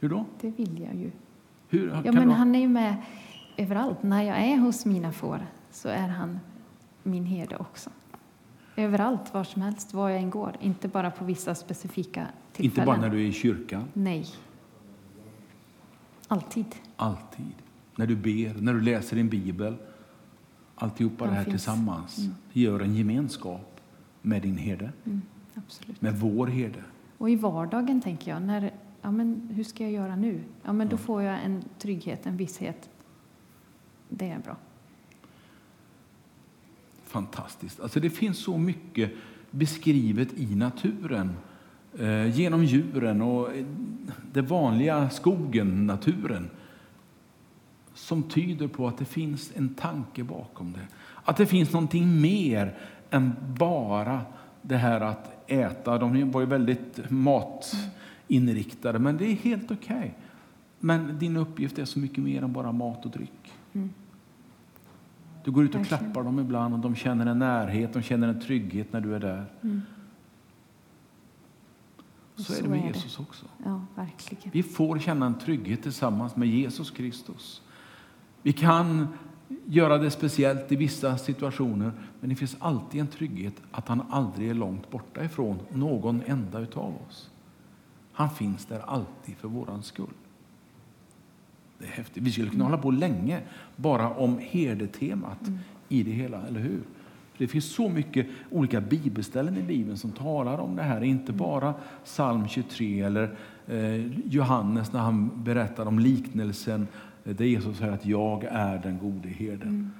Hur 0.00 0.08
då? 0.08 0.24
det 0.40 0.50
vill 0.50 0.80
jag 0.80 0.94
ju. 0.94 1.10
Hur, 1.68 2.00
ja, 2.04 2.12
men 2.12 2.30
han 2.30 2.54
är 2.54 2.58
ju 2.58 2.68
med 2.68 2.96
överallt. 3.56 4.02
När 4.02 4.22
jag 4.22 4.38
är 4.38 4.56
hos 4.56 4.84
mina 4.84 5.12
får 5.12 5.46
så 5.70 5.88
är 5.88 6.08
han 6.08 6.40
min 7.02 7.24
herde 7.24 7.56
också. 7.56 7.90
Överallt, 8.76 9.34
var 9.34 9.44
som 9.44 9.62
helst, 9.62 9.94
var 9.94 10.08
jag 10.08 10.18
än 10.18 10.30
går. 10.30 10.56
Inte 10.60 10.88
bara 10.88 11.10
på 11.10 11.24
vissa 11.24 11.54
specifika 11.54 12.26
tillfällen. 12.52 12.64
Inte 12.64 12.86
bara 12.86 12.96
när 12.96 13.16
du 13.16 13.24
är 13.24 13.28
i 13.28 13.32
kyrkan? 13.32 13.84
Nej. 13.92 14.26
Alltid. 16.28 16.66
Alltid. 16.96 17.52
När 17.96 18.06
du 18.06 18.16
ber, 18.16 18.60
när 18.60 18.74
du 18.74 18.80
läser 18.80 19.16
din 19.16 19.28
bibel. 19.28 19.76
Alltihopa 20.74 21.24
Han 21.24 21.32
det 21.32 21.36
här 21.36 21.44
finns. 21.44 21.52
tillsammans 21.52 22.18
mm. 22.18 22.34
gör 22.52 22.80
en 22.80 22.94
gemenskap 22.94 23.80
med 24.22 24.42
din 24.42 24.56
herde. 24.56 24.92
Mm, 25.04 25.22
absolut. 25.54 26.02
Med 26.02 26.20
vår 26.20 26.46
herde. 26.46 26.82
Och 27.18 27.30
i 27.30 27.36
vardagen, 27.36 28.00
tänker 28.00 28.30
jag, 28.30 28.42
när 28.42 28.70
ja, 29.06 29.10
men 29.10 29.48
hur 29.54 29.64
ska 29.64 29.84
jag 29.84 29.92
göra 29.92 30.16
nu? 30.16 30.40
Ja, 30.62 30.72
men 30.72 30.88
då 30.88 30.96
får 30.96 31.22
jag 31.22 31.44
en 31.44 31.64
trygghet, 31.78 32.26
en 32.26 32.36
visshet. 32.36 32.90
Det 34.08 34.30
är 34.30 34.38
bra. 34.38 34.56
Fantastiskt. 37.04 37.80
Alltså 37.80 38.00
det 38.00 38.10
finns 38.10 38.38
så 38.38 38.58
mycket 38.58 39.12
beskrivet 39.50 40.32
i 40.32 40.54
naturen 40.54 41.36
eh, 41.98 42.36
genom 42.38 42.64
djuren 42.64 43.22
och 43.22 43.48
den 44.32 44.46
vanliga 44.46 45.10
skogen, 45.10 45.86
naturen 45.86 46.50
som 47.94 48.22
tyder 48.22 48.68
på 48.68 48.88
att 48.88 48.98
det 48.98 49.04
finns 49.04 49.52
en 49.54 49.74
tanke 49.74 50.24
bakom 50.24 50.72
det. 50.72 50.86
Att 51.24 51.36
det 51.36 51.46
finns 51.46 51.72
någonting 51.72 52.20
mer 52.20 52.78
än 53.10 53.32
bara 53.58 54.20
det 54.62 54.76
här 54.76 55.00
att 55.00 55.50
äta. 55.50 55.98
De 55.98 56.30
var 56.30 56.40
ju 56.40 56.46
väldigt 56.46 57.10
mat 57.10 57.74
inriktade, 58.28 58.98
men 58.98 59.16
det 59.16 59.26
är 59.26 59.34
helt 59.34 59.70
okej. 59.70 59.96
Okay. 59.96 60.10
Men 60.80 61.18
din 61.18 61.36
uppgift 61.36 61.78
är 61.78 61.84
så 61.84 61.98
mycket 61.98 62.24
mer 62.24 62.42
än 62.42 62.52
bara 62.52 62.72
mat 62.72 63.04
och 63.04 63.10
dryck. 63.10 63.52
Mm. 63.72 63.90
Du 65.44 65.50
går 65.50 65.64
ut 65.64 65.74
och 65.74 65.80
verkligen. 65.80 66.04
klappar 66.04 66.22
dem 66.22 66.38
ibland 66.38 66.74
och 66.74 66.80
de 66.80 66.94
känner 66.94 67.26
en 67.26 67.38
närhet, 67.38 67.92
de 67.92 68.02
känner 68.02 68.28
en 68.28 68.40
trygghet 68.40 68.92
när 68.92 69.00
du 69.00 69.14
är 69.14 69.20
där. 69.20 69.46
Mm. 69.62 69.82
Så, 72.36 72.42
så, 72.42 72.58
är 72.58 72.62
det 72.62 72.68
med 72.68 72.78
är 72.78 72.86
Jesus 72.86 73.16
det. 73.16 73.22
också. 73.22 73.46
Ja. 73.64 73.80
Vi 74.52 74.62
får 74.62 74.98
känna 74.98 75.26
en 75.26 75.38
trygghet 75.38 75.82
tillsammans 75.82 76.36
med 76.36 76.48
Jesus 76.48 76.90
Kristus. 76.90 77.62
Vi 78.42 78.52
kan 78.52 79.08
göra 79.64 79.98
det 79.98 80.10
speciellt 80.10 80.72
i 80.72 80.76
vissa 80.76 81.18
situationer, 81.18 81.92
men 82.20 82.30
det 82.30 82.36
finns 82.36 82.56
alltid 82.58 83.00
en 83.00 83.06
trygghet 83.06 83.54
att 83.70 83.88
han 83.88 84.02
aldrig 84.10 84.50
är 84.50 84.54
långt 84.54 84.90
borta 84.90 85.24
ifrån 85.24 85.58
någon 85.72 86.22
enda 86.26 86.60
utav 86.60 86.94
oss. 87.08 87.30
Han 88.16 88.30
finns 88.30 88.64
där 88.64 88.80
alltid 88.80 89.36
för 89.36 89.48
våran 89.48 89.82
skull. 89.82 90.14
Det 91.78 91.84
är 91.84 91.90
häftigt. 91.90 92.22
Vi 92.22 92.32
skulle 92.32 92.50
kunna 92.50 92.64
hålla 92.64 92.78
på 92.78 92.90
länge 92.90 93.40
bara 93.76 94.10
om 94.10 94.38
herdetemat 94.38 95.46
mm. 95.46 95.58
i 95.88 96.02
det 96.02 96.10
hela, 96.10 96.46
eller 96.46 96.60
hur? 96.60 96.82
Det 97.38 97.46
finns 97.46 97.74
så 97.74 97.88
mycket 97.88 98.26
olika 98.50 98.80
bibelställen 98.80 99.56
i 99.56 99.62
Bibeln 99.62 99.96
som 99.96 100.12
talar 100.12 100.58
om 100.58 100.76
det 100.76 100.82
här. 100.82 101.04
Inte 101.04 101.32
mm. 101.32 101.38
bara 101.38 101.74
psalm 102.04 102.48
23 102.48 103.00
eller 103.00 103.36
eh, 103.66 104.06
Johannes 104.26 104.92
när 104.92 105.00
han 105.00 105.44
berättar 105.44 105.86
om 105.86 105.98
liknelsen 105.98 106.88
där 107.24 107.44
Jesus 107.44 107.78
säger 107.78 107.92
att 107.92 108.06
jag 108.06 108.44
är 108.44 108.78
den 108.78 108.98
gode 108.98 109.28
herden. 109.28 109.68
Mm. 109.68 109.90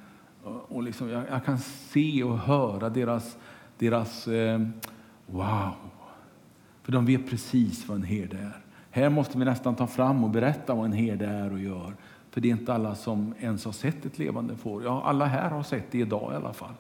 Och 0.69 0.83
liksom, 0.83 1.09
jag, 1.09 1.23
jag, 1.31 1.45
kan 1.45 1.59
se 1.59 2.23
och 2.23 2.39
höra 2.39 2.89
deras, 2.91 3.37
deras 3.79 4.29
eh, 4.29 4.61
wow. 5.27 5.73
För 6.87 6.93
de 6.93 7.07
vet 7.07 7.31
precis 7.31 7.89
vad 7.89 7.97
en 7.97 8.03
herde 8.03 8.37
är. 8.37 8.57
Här 8.91 9.11
måste 9.11 9.39
vi 9.39 9.45
nästan 9.45 9.77
ta 9.77 9.87
fram 9.87 10.25
och 10.25 10.31
berätta 10.31 10.75
vad 10.75 10.85
en 10.85 10.93
herde 10.93 11.27
är 11.27 11.53
och 11.53 11.59
gör. 11.59 11.95
För 12.31 12.41
det 12.41 12.49
är 12.49 12.53
inte 12.53 12.75
alla 12.75 12.95
som 12.95 13.35
ens 13.41 13.65
har 13.65 13.73
sett 13.73 14.07
ett 14.07 14.19
levande 14.19 14.57
får. 14.57 14.85
Ja, 14.85 15.03
alla 15.05 15.25
här 15.27 15.51
har 15.51 15.63
sett 15.63 15.91
det 15.91 15.99
idag 15.99 16.33
i 16.33 16.37
alla 16.37 16.53
fall. 16.53 16.75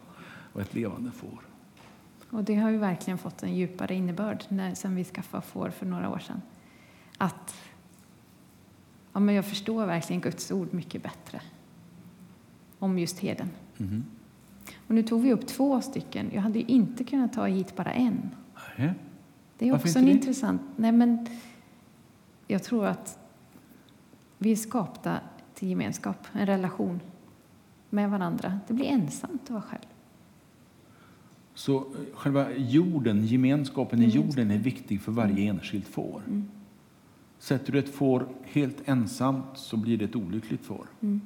Och 0.53 0.61
ett 0.61 0.75
levande 0.75 1.11
får. 1.11 1.38
Och 2.31 2.45
det 2.45 2.55
har 2.55 2.71
ju 2.71 2.77
verkligen 2.77 3.19
fått 3.19 3.42
en 3.42 3.55
djupare 3.55 3.95
innebörd 3.95 4.45
när, 4.49 4.75
sen 4.75 4.95
vi 4.95 5.05
skaffade 5.05 5.42
får 5.42 5.71
för 5.71 5.87
några 5.87 6.11
år 6.11 6.19
sedan. 6.19 6.42
Att 7.19 7.55
ja, 9.12 9.21
men 9.21 9.35
jag 9.35 9.45
förstår 9.45 9.87
verkligen 9.87 10.21
Guds 10.23 10.51
ord 10.51 10.75
mycket 10.75 11.03
bättre 11.03 11.40
om 12.79 12.99
just 12.99 13.19
heden. 13.19 13.51
Mm. 13.79 14.05
Och 14.87 14.95
nu 14.95 15.03
tog 15.03 15.23
vi 15.23 15.33
upp 15.33 15.47
två 15.47 15.81
stycken. 15.81 16.31
Jag 16.35 16.42
hade 16.42 16.73
inte 16.73 17.05
kunnat 17.05 17.33
ta 17.33 17.47
hit 17.47 17.77
bara 17.77 17.92
en. 17.92 18.31
Nej. 18.77 18.95
Det 19.59 19.69
är 19.69 19.73
Varför 19.73 19.88
också 19.88 19.99
en 19.99 20.05
det? 20.05 20.11
intressant... 20.11 20.62
Nej, 20.77 20.92
men 20.92 21.27
jag 22.47 22.62
tror 22.62 22.87
att 22.87 23.19
vi 24.38 24.53
är 24.53 24.57
skapta 24.57 25.21
till 25.55 25.69
gemenskap, 25.69 26.27
en 26.33 26.47
relation 26.47 27.01
med 27.90 28.11
varandra. 28.11 28.61
Det 28.69 28.75
blir 28.75 28.87
ensamt 28.87 29.42
att 29.45 29.51
vara 29.51 29.62
själv. 29.62 29.87
Så 31.55 31.77
eh, 31.77 31.85
själva 32.14 32.53
jorden, 32.57 33.27
gemenskapen 33.27 34.03
i 34.03 34.09
jorden 34.09 34.51
är 34.51 34.59
viktig 34.59 35.01
för 35.01 35.12
varje 35.12 35.33
mm. 35.33 35.57
enskilt 35.57 35.88
får? 35.88 36.23
Mm. 36.27 36.49
Sätter 37.38 37.73
du 37.73 37.79
ett 37.79 37.95
får 37.95 38.29
helt 38.45 38.77
ensamt 38.85 39.47
så 39.55 39.77
blir 39.77 39.99
det 39.99 40.05
ett 40.05 40.16
olyckligt 40.16 40.64
får. 40.64 40.87
Mm. 41.01 41.21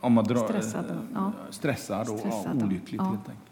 Om 0.00 0.12
man 0.12 0.24
drar, 0.24 0.44
stressad, 0.44 0.90
äh, 0.90 0.96
ja. 1.14 1.32
stressad 1.50 2.08
och 2.08 2.18
stressad, 2.18 2.56
ja, 2.60 2.66
olyckligt 2.66 3.00
ja. 3.00 3.04
helt 3.04 3.28
enkelt. 3.28 3.51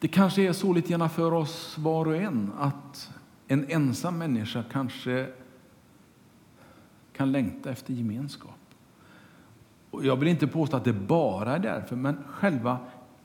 Det 0.00 0.08
kanske 0.08 0.42
är 0.42 0.52
så 0.52 0.72
lite 0.72 0.88
grann 0.88 1.10
för 1.10 1.32
oss 1.32 1.78
var 1.78 2.06
och 2.06 2.16
en 2.16 2.50
att 2.58 3.10
en 3.48 3.70
ensam 3.70 4.18
människa 4.18 4.64
kanske 4.72 5.26
kan 7.12 7.32
längta 7.32 7.70
efter 7.70 7.92
gemenskap. 7.92 8.58
Och 9.90 10.04
jag 10.04 10.16
vill 10.16 10.28
inte 10.28 10.46
påstå 10.46 10.76
att 10.76 10.84
det 10.84 10.92
bara 10.92 11.56
är 11.56 11.58
därför, 11.58 11.96
men 11.96 12.16
själva 12.26 12.78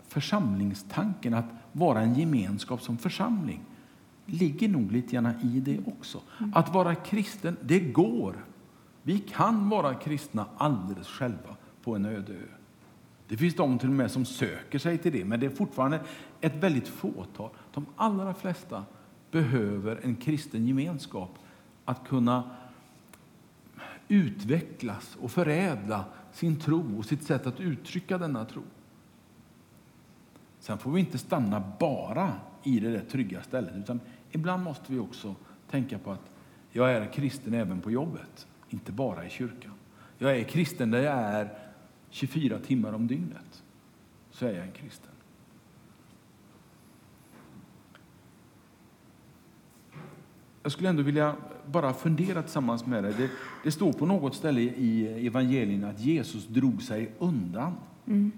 församlingstanken, 0.08 1.34
att 1.34 1.46
vara 1.72 2.02
en 2.02 2.14
gemenskap 2.14 2.82
som 2.82 2.98
församling, 2.98 3.62
ligger 4.26 4.70
nog 4.70 4.92
lite 4.92 5.16
grann 5.16 5.34
i 5.44 5.60
det 5.60 5.80
också. 5.86 6.22
Mm. 6.40 6.52
Att 6.56 6.74
vara 6.74 6.96
kristen, 6.96 7.58
det 7.62 7.80
går. 7.80 8.46
Vi 9.04 9.20
kan 9.20 9.70
vara 9.70 9.94
kristna 9.94 10.46
alldeles 10.58 11.08
själva 11.08 11.56
på 11.84 11.96
en 11.96 12.06
öde 12.06 12.34
ö. 12.34 12.48
Det 13.28 13.38
finns 13.38 13.56
de 13.56 13.80
till 13.80 13.90
och 13.90 13.96
med 13.96 14.12
som 14.12 14.26
söker 14.26 14.80
sig 14.80 14.98
till 14.98 15.12
det, 15.12 15.26
men 15.26 15.40
det 15.40 15.46
är 15.46 15.50
fortfarande 15.50 16.00
ett 16.46 16.56
väldigt 16.56 16.88
fåtal. 16.88 17.50
De 17.74 17.86
allra 17.96 18.34
flesta 18.34 18.86
behöver 19.32 20.00
en 20.04 20.16
kristen 20.16 20.68
gemenskap 20.68 21.40
att 21.86 22.08
kunna 22.08 22.50
utvecklas 24.08 25.18
och 25.22 25.32
förädla 25.32 26.06
sin 26.32 26.60
tro 26.60 26.98
och 26.98 27.06
sitt 27.06 27.24
sätt 27.24 27.48
att 27.48 27.60
uttrycka 27.60 28.18
denna 28.18 28.46
tro. 28.46 28.64
Sen 30.60 30.78
får 30.78 30.92
vi 30.92 31.00
inte 31.00 31.18
stanna 31.18 31.64
bara 31.80 32.34
i 32.64 32.80
det 32.80 32.92
där 32.92 33.04
trygga 33.12 33.44
stället, 33.44 33.76
utan 33.76 34.00
ibland 34.32 34.64
måste 34.64 34.92
vi 34.92 35.00
också 35.00 35.36
tänka 35.70 36.00
på 36.00 36.12
att 36.12 36.32
jag 36.72 36.92
är 36.92 37.14
kristen 37.14 37.54
även 37.54 37.82
på 37.82 37.92
jobbet, 37.92 38.48
inte 38.70 38.92
bara 38.92 39.26
i 39.26 39.30
kyrkan. 39.30 39.72
Jag 40.18 40.38
är 40.38 40.44
kristen 40.44 40.92
där 40.92 41.02
jag 41.02 41.14
är 41.14 41.58
24 42.10 42.60
timmar 42.60 42.94
om 42.94 43.08
dygnet. 43.08 43.64
Så 44.32 44.46
är 44.46 44.54
jag 44.54 44.66
en 44.66 44.72
kristen. 44.72 45.15
Jag 50.66 50.72
skulle 50.72 50.90
ändå 50.90 51.04
vilja 51.04 51.36
bara 51.66 51.94
fundera 51.94 52.42
tillsammans 52.42 52.86
med 52.86 53.04
dig. 53.04 53.14
Det, 53.18 53.30
det 53.64 53.72
står 53.72 53.94
på 53.94 54.06
något 54.06 54.36
ställe 54.36 54.62
i 54.62 55.28
evangelierna 55.28 55.90
att 55.90 56.00
Jesus 56.00 56.48
drog 56.48 56.82
sig 56.82 57.12
undan. 57.20 57.74
Mm. 58.08 58.32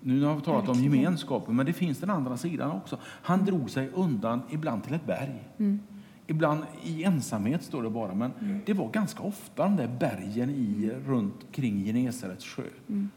Nu 0.00 0.24
har 0.24 0.34
vi 0.34 0.40
talat 0.40 0.68
om 0.68 0.82
gemenskapen, 0.82 1.56
men 1.56 1.66
det 1.66 1.72
finns 1.72 1.98
den 1.98 2.10
andra 2.10 2.36
sidan 2.36 2.70
också. 2.70 2.98
Han 3.02 3.44
drog 3.44 3.70
sig 3.70 3.90
undan, 3.94 4.42
ibland 4.50 4.84
till 4.84 4.94
ett 4.94 5.06
berg. 5.06 5.48
Mm. 5.58 5.80
Ibland 6.26 6.64
i 6.84 7.04
ensamhet, 7.04 7.62
står 7.62 7.82
det 7.82 7.90
bara. 7.90 8.14
Men 8.14 8.32
mm. 8.40 8.60
det 8.66 8.72
var 8.72 8.88
ganska 8.88 9.22
ofta 9.22 9.62
de 9.62 9.76
där 9.76 9.88
bergen 10.00 10.50
i, 10.50 10.90
runt 11.06 11.46
kring 11.52 11.84
Genesarets 11.84 12.44
sjö 12.44 12.64
mm. 12.88 13.10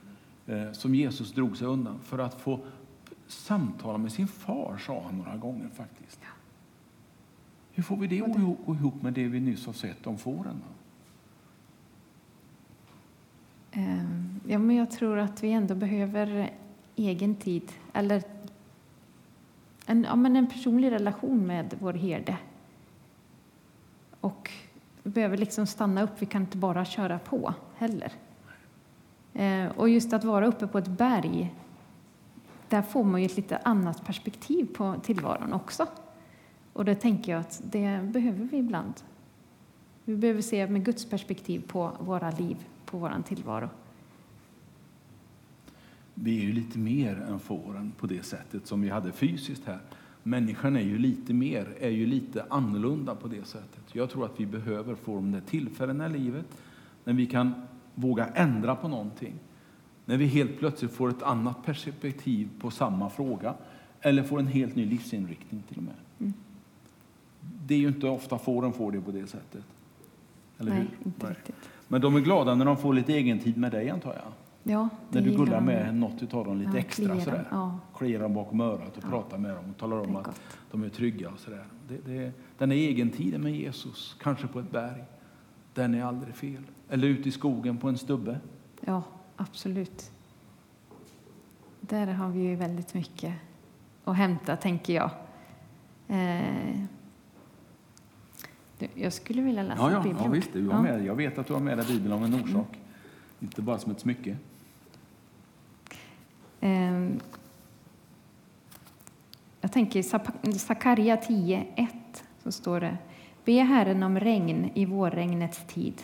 eh, 0.47 0.71
som 0.71 0.95
Jesus 0.95 1.34
drog 1.34 1.58
sig 1.58 1.67
undan 1.67 1.99
för 1.99 2.19
att 2.19 2.41
få 2.41 2.60
samtala 3.27 3.97
med 3.97 4.12
sin 4.12 4.27
far, 4.27 4.77
sa 4.77 5.03
han 5.05 5.17
några 5.17 5.38
gånger 5.38 5.69
faktiskt. 5.75 6.19
Ja. 6.21 6.27
Hur 7.76 7.84
får 7.84 7.98
vi 7.98 8.08
det 8.08 8.22
att 8.22 8.34
gå 8.66 8.74
ihop 8.74 9.02
med 9.02 9.14
det 9.14 9.28
vi 9.28 9.40
nyss 9.40 9.66
har 9.66 9.74
sett 9.74 10.08
om 10.08 10.18
fåren? 10.18 10.62
Ehm, 13.72 14.40
ja, 14.48 14.60
men 14.60 14.76
jag 14.76 14.92
tror 14.92 15.20
att 15.20 15.44
vi 15.44 15.52
ändå 15.52 15.76
behöver 15.76 16.54
egen 16.96 17.36
tid 17.36 17.72
eller 17.94 18.24
en, 19.86 20.04
ja, 20.04 20.16
men 20.16 20.36
en 20.36 20.48
personlig 20.48 20.92
relation 20.92 21.48
med 21.48 21.76
vår 21.80 21.94
herde. 21.94 22.38
Och 24.20 24.52
vi 25.04 25.10
behöver 25.10 25.38
liksom 25.38 25.68
stanna 25.68 26.02
upp, 26.04 26.12
vi 26.20 26.26
kan 26.26 26.42
inte 26.42 26.58
bara 26.58 26.86
köra 26.86 27.20
på 27.20 27.54
heller. 27.76 28.12
Eh, 29.34 29.68
och 29.68 29.90
just 29.90 30.14
att 30.14 30.24
vara 30.24 30.48
uppe 30.48 30.68
på 30.68 30.78
ett 30.78 30.88
berg, 30.88 31.54
där 32.70 32.82
får 32.82 33.04
man 33.04 33.22
ju 33.22 33.26
ett 33.26 33.38
lite 33.38 33.58
annat 33.58 34.06
perspektiv 34.06 34.66
på 34.66 34.96
tillvaron 35.04 35.54
också. 35.54 35.88
Och 36.76 36.86
det 36.86 36.96
tänker 36.96 37.32
jag 37.32 37.42
att 37.42 37.62
det 37.72 38.12
behöver 38.14 38.46
vi 38.46 38.58
ibland. 38.58 38.94
Vi 40.06 40.16
behöver 40.16 40.42
se 40.42 40.68
med 40.68 40.86
Guds 40.86 41.06
perspektiv 41.06 41.64
på 41.68 41.92
våra 42.00 42.32
liv, 42.32 42.58
på 42.86 42.98
vår 42.98 43.24
tillvaro 43.28 43.70
vi 46.16 46.40
är 46.40 46.44
ju 46.44 46.54
lite 46.54 46.80
mer 46.80 47.26
än 47.30 47.40
fåren 47.40 47.92
på 47.98 48.08
det 48.08 48.26
sättet 48.26 48.68
som 48.68 48.82
vi 48.82 48.90
hade 48.90 49.12
fysiskt 49.12 49.66
här. 49.66 49.80
Människan 50.24 50.76
är 50.76 50.82
ju 50.82 50.98
lite 50.98 51.34
mer, 51.34 51.76
är 51.80 51.90
ju 51.90 52.06
lite 52.06 52.46
annorlunda 52.50 53.16
på 53.16 53.28
det 53.28 53.48
sättet. 53.48 53.84
Jag 53.92 54.10
tror 54.10 54.26
att 54.26 54.40
vi 54.40 54.46
behöver 54.46 54.96
få 54.96 55.16
de 55.16 55.32
där 55.32 55.42
tillfällena 55.42 56.06
i 56.06 56.10
livet 56.10 56.46
när 57.04 57.14
vi 57.14 57.26
kan 57.26 57.54
våga 57.96 58.26
ändra 58.26 58.76
på 58.76 58.88
någonting. 58.88 59.34
När 60.06 60.18
vi 60.18 60.26
helt 60.26 60.60
plötsligt 60.60 60.92
får 60.92 61.10
ett 61.10 61.24
annat 61.24 61.66
perspektiv 61.66 62.50
på 62.60 62.72
samma 62.72 63.10
fråga 63.10 63.56
eller 64.02 64.24
får 64.24 64.40
en 64.40 64.48
helt 64.48 64.76
ny 64.76 64.86
livsinriktning 64.86 65.64
till 65.68 65.78
och 65.78 65.84
med. 65.84 65.94
Mm. 66.20 66.34
Det 67.67 67.75
är 67.75 67.80
ju 67.80 67.88
inte 67.88 68.08
ofta 68.08 68.38
fåren 68.38 68.73
får 68.73 68.91
det 68.91 69.01
på 69.01 69.12
det 69.12 69.28
sättet. 69.28 69.63
Eller 70.58 70.71
Nej, 70.71 70.80
hur? 70.80 71.08
inte 71.08 71.25
Nej. 71.25 71.36
riktigt. 71.36 71.69
Men 71.88 72.01
de 72.01 72.15
är 72.15 72.19
glada 72.19 72.56
när 72.56 72.65
de 72.65 72.78
får 72.78 72.93
lite 72.93 73.13
egen 73.13 73.39
tid 73.39 73.58
med 73.58 73.71
dig 73.71 73.89
antar 73.89 74.13
jag? 74.13 74.32
Ja, 74.71 74.89
När 75.10 75.21
du 75.21 75.32
gullar 75.38 75.62
med 75.62 75.95
något 75.95 76.34
av 76.34 76.45
dem 76.45 76.58
lite 76.58 76.71
ja, 76.73 76.78
extra 76.78 77.06
kliar 77.06 77.19
sådär. 77.19 77.47
Ja. 77.51 77.80
Kliar 77.97 78.19
dem 78.19 78.34
bakom 78.34 78.62
örat 78.62 78.97
och 78.97 79.04
ja. 79.04 79.10
pratar 79.10 79.38
med 79.38 79.56
dem 79.56 79.69
och 79.69 79.78
talar 79.78 79.97
om 79.97 80.15
att 80.15 80.41
de 80.71 80.84
är 80.84 80.89
trygga 80.89 81.30
och 81.30 81.39
sådär. 81.39 81.65
Det, 81.88 81.97
det, 82.06 82.32
den 82.58 82.71
är 82.71 82.75
egentiden 82.75 83.41
med 83.41 83.56
Jesus, 83.56 84.15
kanske 84.19 84.47
på 84.47 84.60
ett 84.60 84.71
berg, 84.71 85.04
den 85.73 85.95
är 85.95 86.04
aldrig 86.04 86.36
fel. 86.36 86.63
Eller 86.89 87.08
ute 87.08 87.30
i 87.30 87.32
skogen 87.32 87.78
på 87.78 87.89
en 87.89 87.97
stubbe. 87.97 88.39
Ja, 88.82 89.04
absolut. 89.36 90.12
Där 91.82 92.08
har 92.08 92.30
vi 92.30 92.39
ju 92.39 92.56
väldigt 92.56 92.93
mycket 92.93 93.34
att 94.04 94.15
hämta, 94.15 94.56
tänker 94.56 94.93
jag. 94.93 95.10
Eh, 96.08 96.84
Jag 98.94 99.14
skulle 99.14 99.42
vilja 99.42 99.64
läsa 99.64 99.82
ja, 99.82 99.92
ja, 99.92 100.02
Bibeln. 100.02 100.24
Ja, 100.24 100.30
visst. 100.30 100.54
Du 100.54 100.68
har 100.70 100.82
med. 100.82 101.06
Jag 101.06 101.16
vet 101.16 101.38
att 101.38 101.48
du 101.48 101.54
har 101.54 101.60
med 101.60 101.78
dig 101.78 101.88
Bibeln 101.88 102.14
av 102.14 102.24
en 102.26 102.34
orsak. 102.34 102.70
Mm. 102.70 102.82
Inte 103.40 103.62
bara 103.62 103.78
som 103.78 103.92
ett 103.92 104.00
smycke. 104.00 104.38
Um, 106.62 107.20
jag 109.62 109.72
tänker 109.72 110.02
Sakaria 110.58 111.16
10.1 111.16 111.88
så 112.44 112.52
står 112.52 112.80
det 112.80 112.98
Be 113.46 113.62
Herren 113.62 114.04
om 114.04 114.20
regn 114.20 114.70
i 114.74 114.86
vårregnets 114.86 115.64
tid. 115.68 116.02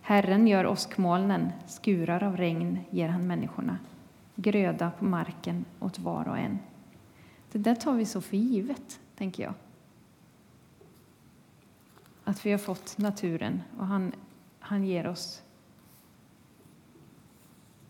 Herren 0.00 0.46
gör 0.46 0.66
åskmolnen, 0.66 1.52
skurar 1.66 2.24
av 2.24 2.36
regn 2.36 2.78
ger 2.90 3.08
han 3.08 3.26
människorna, 3.26 3.78
gröda 4.34 4.90
på 4.98 5.04
marken 5.04 5.64
åt 5.80 5.98
var 5.98 6.28
och 6.28 6.38
en. 6.38 6.58
Det 7.52 7.58
där 7.58 7.74
tar 7.74 7.92
vi 7.92 8.04
så 8.04 8.20
för 8.20 8.36
givet, 8.36 9.00
tänker 9.16 9.42
jag. 9.42 9.54
Att 12.28 12.46
vi 12.46 12.50
har 12.50 12.58
fått 12.58 12.98
naturen 12.98 13.62
och 13.78 13.86
han, 13.86 14.12
han 14.60 14.84
ger 14.84 15.06
oss 15.06 15.42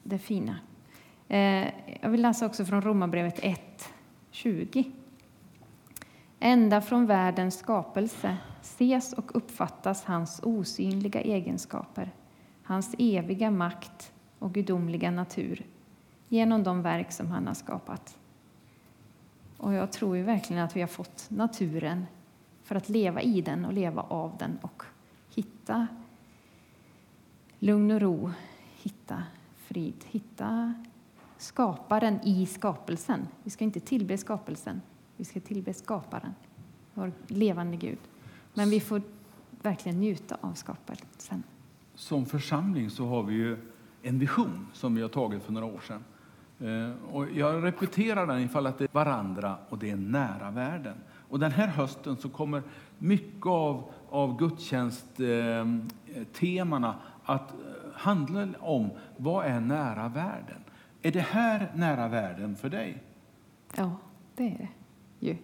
det 0.03 0.18
fina. 0.18 0.59
Eh, 1.29 1.68
jag 2.01 2.11
vill 2.11 2.22
läsa 2.22 2.46
också 2.46 2.64
från 2.64 2.83
Romarbrevet 2.83 3.38
1, 3.42 3.88
20. 4.31 4.92
Ända 6.40 6.81
från 6.81 7.07
världens 7.07 7.59
skapelse 7.59 8.37
ses 8.61 9.12
och 9.12 9.37
uppfattas 9.37 10.05
hans 10.05 10.40
osynliga 10.42 11.20
egenskaper, 11.20 12.11
hans 12.62 12.94
eviga 12.98 13.51
makt 13.51 14.12
och 14.38 14.55
gudomliga 14.55 15.11
natur 15.11 15.66
genom 16.29 16.62
de 16.62 16.83
verk 16.83 17.12
som 17.12 17.31
han 17.31 17.46
har 17.46 17.55
skapat. 17.55 18.18
Och 19.57 19.74
jag 19.74 19.92
tror 19.92 20.16
ju 20.16 20.22
verkligen 20.22 20.62
att 20.62 20.77
vi 20.77 20.81
har 20.81 20.88
fått 20.88 21.27
naturen 21.31 22.07
för 22.68 22.74
att 22.74 22.88
leva 22.88 23.22
i 23.22 23.40
den 23.40 23.64
och 23.64 23.72
leva 23.72 24.02
av 24.02 24.37
den 24.38 24.59
och 24.62 24.83
hitta 25.35 25.87
lugn 27.59 27.90
och 27.90 28.00
ro, 28.00 28.31
hitta 28.83 29.22
frid, 29.57 30.04
hitta 30.07 30.74
skaparen 31.38 32.20
i 32.24 32.46
skapelsen. 32.46 33.28
Vi 33.42 33.50
ska 33.50 33.64
inte 33.64 33.81
tillbe 33.81 34.18
skapelsen, 34.18 34.81
vi 35.16 35.24
ska 35.24 35.40
tillbe 35.40 35.74
skaparen, 35.74 36.35
vår 36.94 37.12
levande 37.26 37.76
Gud. 37.76 37.98
Men 38.54 38.70
vi 38.70 38.81
får 38.81 39.02
verkligen 39.62 40.00
njuta 40.00 40.37
av 40.40 40.52
skapelsen. 40.52 41.42
Som 41.94 42.26
församling 42.26 42.90
så 42.90 43.07
har 43.07 43.22
vi 43.22 43.35
ju 43.35 43.57
en 44.02 44.18
vision 44.18 44.66
som 44.72 44.94
vi 44.94 45.02
har 45.02 45.09
tagit 45.09 45.42
för 45.42 45.52
några 45.52 45.66
år 45.66 45.81
sedan. 45.81 46.04
Eh, 46.61 47.14
och 47.14 47.31
jag 47.31 47.64
repeterar 47.64 48.26
den 48.26 48.40
ifall 48.40 48.66
att 48.66 48.78
det 48.78 48.85
är 48.85 48.88
varandra 48.92 49.57
och 49.68 49.78
det 49.78 49.90
är 49.90 49.96
nära 49.96 50.50
världen. 50.50 50.96
Och 51.29 51.38
den 51.38 51.53
här 51.53 51.67
hösten 51.67 52.17
så 52.17 52.29
kommer 52.29 52.62
mycket 52.99 53.47
av, 53.47 53.85
av 54.11 54.38
gudstjänsttemana 54.38 56.95
att 57.25 57.55
handla 57.95 58.49
om 58.61 58.91
vad 59.17 59.47
är 59.47 59.61
nära 59.61 60.09
världen. 60.09 60.59
Är 61.03 61.12
det 61.12 61.21
här 61.21 61.73
nära 61.75 62.09
världen 62.09 62.57
för 62.57 62.69
dig? 62.69 63.03
Ja, 63.77 63.97
det 64.37 64.45
är 64.45 64.69
det 65.21 65.27
ju. 65.27 65.37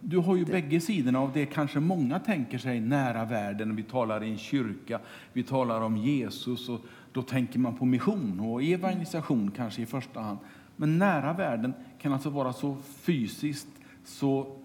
Du 0.00 0.18
har 0.18 0.36
ju 0.36 0.44
det. 0.44 0.52
bägge 0.52 0.80
sidorna 0.80 1.18
av 1.18 1.32
det 1.32 1.46
kanske 1.46 1.80
många 1.80 2.18
tänker 2.18 2.58
sig 2.58 2.80
nära 2.80 3.24
världen. 3.24 3.76
Vi 3.76 3.82
talar 3.82 4.24
i 4.24 4.30
en 4.30 4.38
kyrka, 4.38 5.00
vi 5.32 5.42
talar 5.42 5.80
om 5.80 5.96
Jesus 5.96 6.68
och 6.68 6.80
då 7.12 7.22
tänker 7.22 7.58
man 7.58 7.76
på 7.76 7.84
mission 7.84 8.40
och 8.40 8.62
evangelisation 8.62 9.50
kanske 9.56 9.82
i 9.82 9.86
första 9.86 10.20
hand. 10.20 10.38
Men 10.76 10.98
nära 10.98 11.32
världen 11.32 11.74
kan 12.04 12.12
alltså 12.12 12.30
vara 12.30 12.52
så 12.52 12.76
fysiskt, 12.84 13.68
så 14.04 14.56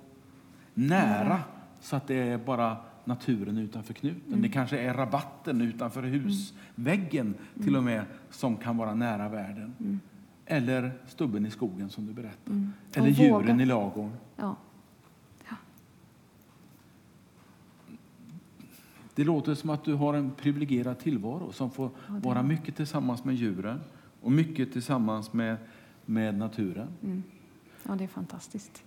nära 0.74 1.40
så 1.82 1.96
att 1.96 2.08
det 2.08 2.16
är 2.16 2.38
bara 2.38 2.78
naturen 3.06 3.58
utanför 3.58 3.94
knuten. 3.94 4.28
Mm. 4.28 4.42
Det 4.42 4.50
kanske 4.50 4.80
är 4.80 4.94
rabatten 4.94 5.62
utanför 5.62 6.04
husväggen 6.04 7.26
mm. 7.28 7.66
till 7.66 7.76
och 7.76 7.84
med 7.84 8.06
som 8.30 8.58
kan 8.58 8.78
vara 8.78 8.94
nära 8.94 9.30
världen. 9.30 9.74
Mm. 9.80 10.00
Eller 10.46 10.92
stubben 11.08 11.46
i 11.46 11.52
skogen 11.52 11.90
som 11.90 12.06
du 12.06 12.14
berättade. 12.14 12.52
Mm. 12.52 12.74
Eller 12.94 13.10
djuren 13.10 13.34
våga. 13.34 13.64
i 13.64 13.66
lagården. 13.66 14.18
Ja. 14.36 14.56
ja. 15.50 15.56
Det 19.16 19.24
låter 19.24 19.56
som 19.56 19.70
att 19.70 19.84
du 19.84 19.94
har 19.94 20.14
en 20.14 20.32
privilegierad 20.32 21.00
tillvaro 21.00 21.52
som 21.52 21.72
får 21.72 21.92
ja, 22.08 22.14
vara 22.24 22.44
mycket 22.44 22.76
tillsammans 22.76 23.24
med 23.24 23.36
djuren 23.36 23.80
och 24.22 24.32
mycket 24.32 24.74
tillsammans 24.74 25.34
med, 25.34 25.58
med 26.10 26.38
naturen. 26.38 26.88
Mm. 27.04 27.24
Ja, 27.88 27.96
det 27.96 28.04
är 28.04 28.08
fantastiskt. 28.08 28.84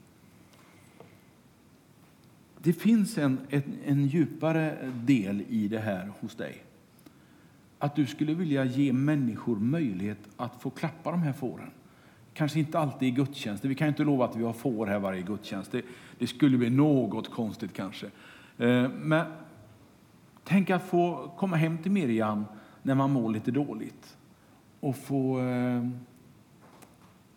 Det 2.58 2.72
finns 2.72 3.18
en, 3.18 3.38
en, 3.48 3.62
en, 3.84 4.06
djupare 4.06 4.92
del 4.94 5.44
i 5.48 5.68
det 5.68 5.78
här 5.78 6.12
hos 6.20 6.34
dig. 6.34 6.62
Att 7.78 7.96
du 7.96 8.06
skulle 8.06 8.34
vilja 8.34 8.64
ge 8.64 8.92
människor 8.92 9.56
möjlighet 9.56 10.18
att 10.36 10.62
få 10.62 10.70
klappa 10.70 11.10
de 11.10 11.22
här 11.22 11.32
fåren. 11.32 11.70
Kanske 12.34 12.58
inte 12.58 12.78
alltid 12.78 13.08
i 13.08 13.10
gudstjänst. 13.10 13.64
Vi 13.64 13.74
kan 13.74 13.88
inte 13.88 14.04
lova 14.04 14.24
att 14.24 14.36
vi 14.36 14.44
har 14.44 14.52
får 14.52 14.86
här 14.86 14.98
varje 14.98 15.22
gudstjänst. 15.22 15.72
Det, 15.72 15.82
det 16.18 16.26
skulle 16.26 16.58
bli 16.58 16.70
något 16.70 17.30
konstigt 17.30 17.72
kanske. 17.72 18.06
Eh, 18.58 18.88
men 18.88 19.26
tänk 20.44 20.70
att 20.70 20.82
få 20.82 21.32
komma 21.36 21.56
hem 21.56 21.78
till 21.78 21.92
Miriam 21.92 22.44
när 22.82 22.94
man 22.94 23.10
mår 23.10 23.30
lite 23.30 23.50
dåligt 23.50 24.16
och 24.80 24.96
få 24.96 25.40
eh, 25.40 25.88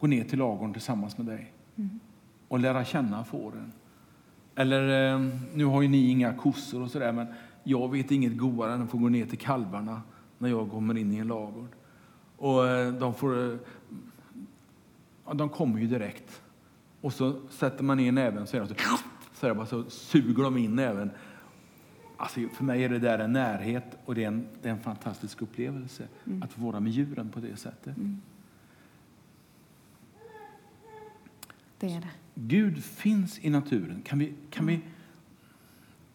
gå 0.05 0.09
ner 0.09 0.23
till 0.23 0.39
lagorn 0.39 0.73
tillsammans 0.73 1.17
med 1.17 1.27
dig 1.27 1.53
mm. 1.75 1.99
och 2.47 2.59
lära 2.59 2.85
känna 2.85 3.23
fåren 3.23 3.71
eller, 4.55 5.13
eh, 5.13 5.19
nu 5.53 5.65
har 5.65 5.81
ju 5.81 5.87
ni 5.87 6.09
inga 6.09 6.33
kossor 6.33 6.81
och 6.81 6.91
sådär, 6.91 7.11
men 7.11 7.27
jag 7.63 7.91
vet 7.91 8.11
inget 8.11 8.37
godare 8.37 8.73
än 8.73 8.81
att 8.81 8.89
få 8.89 8.97
gå 8.97 9.09
ner 9.09 9.25
till 9.25 9.37
kalvarna 9.37 10.01
när 10.37 10.49
jag 10.49 10.71
kommer 10.71 10.97
in 10.97 11.13
i 11.13 11.17
en 11.17 11.27
lagård. 11.27 11.69
Och 12.37 12.67
eh, 12.67 12.93
de 12.93 13.13
får... 13.13 13.51
Eh, 13.51 13.57
ja, 15.25 15.33
de 15.33 15.49
kommer 15.49 15.79
ju 15.79 15.87
direkt. 15.87 16.41
Och 17.01 17.13
så 17.13 17.39
sätter 17.49 17.83
man 17.83 17.97
ner 17.97 18.11
näven 18.11 18.47
så, 18.47 18.57
är 18.57 18.61
de 18.61 18.67
så, 18.67 18.75
så, 19.33 19.55
bara, 19.55 19.65
så 19.65 19.83
suger 19.89 20.43
de 20.43 20.57
in 20.57 20.75
näven. 20.75 21.11
Alltså, 22.17 22.39
för 22.53 22.63
mig 22.63 22.83
är 22.83 22.89
det 22.89 22.99
där 22.99 23.19
en 23.19 23.33
närhet 23.33 23.97
och 24.05 24.15
det 24.15 24.23
är 24.23 24.27
en, 24.27 24.47
det 24.61 24.69
är 24.69 24.73
en 24.73 24.79
fantastisk 24.79 25.41
upplevelse 25.41 26.07
mm. 26.25 26.43
att 26.43 26.53
få 26.53 26.61
vara 26.61 26.79
med 26.79 26.91
djuren 26.91 27.29
på 27.29 27.39
det 27.39 27.55
sättet. 27.55 27.97
Mm. 27.97 28.21
Det 31.87 31.93
är 31.93 32.01
det. 32.01 32.07
Gud 32.35 32.83
finns 32.83 33.39
i 33.39 33.49
naturen. 33.49 34.01
Kan, 34.01 34.19
vi, 34.19 34.33
kan, 34.49 34.65
vi, 34.65 34.81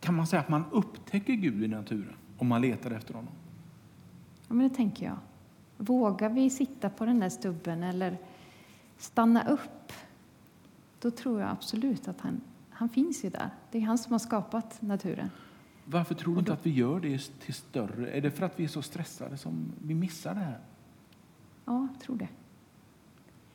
kan 0.00 0.14
man 0.14 0.26
säga 0.26 0.40
att 0.40 0.48
man 0.48 0.64
upptäcker 0.70 1.32
Gud 1.32 1.64
i 1.64 1.68
naturen 1.68 2.14
om 2.38 2.46
man 2.46 2.60
letar 2.60 2.90
efter 2.90 3.14
honom? 3.14 3.32
Ja, 4.48 4.54
men 4.54 4.68
det 4.68 4.74
tänker 4.74 5.06
jag. 5.06 5.16
Vågar 5.76 6.28
vi 6.30 6.50
sitta 6.50 6.90
på 6.90 7.06
den 7.06 7.20
där 7.20 7.28
stubben 7.28 7.82
eller 7.82 8.18
stanna 8.98 9.48
upp, 9.48 9.92
då 11.00 11.10
tror 11.10 11.40
jag 11.40 11.50
absolut 11.50 12.08
att 12.08 12.20
han, 12.20 12.40
han 12.70 12.88
finns 12.88 13.24
ju 13.24 13.30
där. 13.30 13.50
Det 13.70 13.78
är 13.78 13.82
han 13.82 13.98
som 13.98 14.12
har 14.12 14.18
skapat 14.18 14.82
naturen. 14.82 15.30
Varför 15.84 16.14
tror 16.14 16.34
du 16.34 16.38
inte 16.38 16.52
att 16.52 16.66
vi 16.66 16.70
gör 16.70 17.00
det 17.00 17.18
till 17.40 17.54
större? 17.54 18.10
Är 18.10 18.20
det 18.20 18.30
för 18.30 18.46
att 18.46 18.60
vi 18.60 18.64
är 18.64 18.68
så 18.68 18.82
stressade 18.82 19.36
som 19.36 19.72
vi 19.82 19.94
missar 19.94 20.34
det 20.34 20.40
här? 20.40 20.60
Ja, 21.64 21.88
jag 21.92 22.00
tror 22.00 22.16
det. 22.16 22.28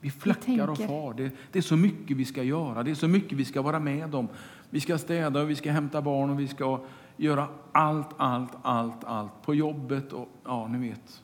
Vi 0.06 0.12
flackar 0.12 0.68
och 0.68 0.78
far. 0.78 1.14
Det, 1.14 1.32
det, 1.52 1.60
är 1.60 1.64
så 1.64 1.78
mycket 1.78 2.18
vi 2.18 2.26
ska 2.26 2.44
göra, 2.44 2.84
det 2.84 2.92
är 2.92 2.96
så 2.96 3.08
mycket 3.08 3.38
vi 3.38 3.46
ska 3.46 3.62
vara 3.62 3.80
med 3.80 4.16
om. 4.16 4.28
Vi 4.70 4.80
ska 4.80 4.98
städa, 4.98 5.42
och 5.42 5.50
vi 5.50 5.56
ska 5.56 5.72
hämta 5.72 6.02
barn 6.02 6.30
och 6.30 6.40
vi 6.40 6.48
ska 6.48 6.82
göra 7.18 7.48
allt, 7.72 8.10
allt, 8.18 8.52
allt, 8.62 9.04
allt 9.04 9.42
på 9.42 9.56
jobbet 9.56 10.14
och 10.14 10.30
ja, 10.44 10.68
ni 10.68 10.90
vet. 10.90 11.24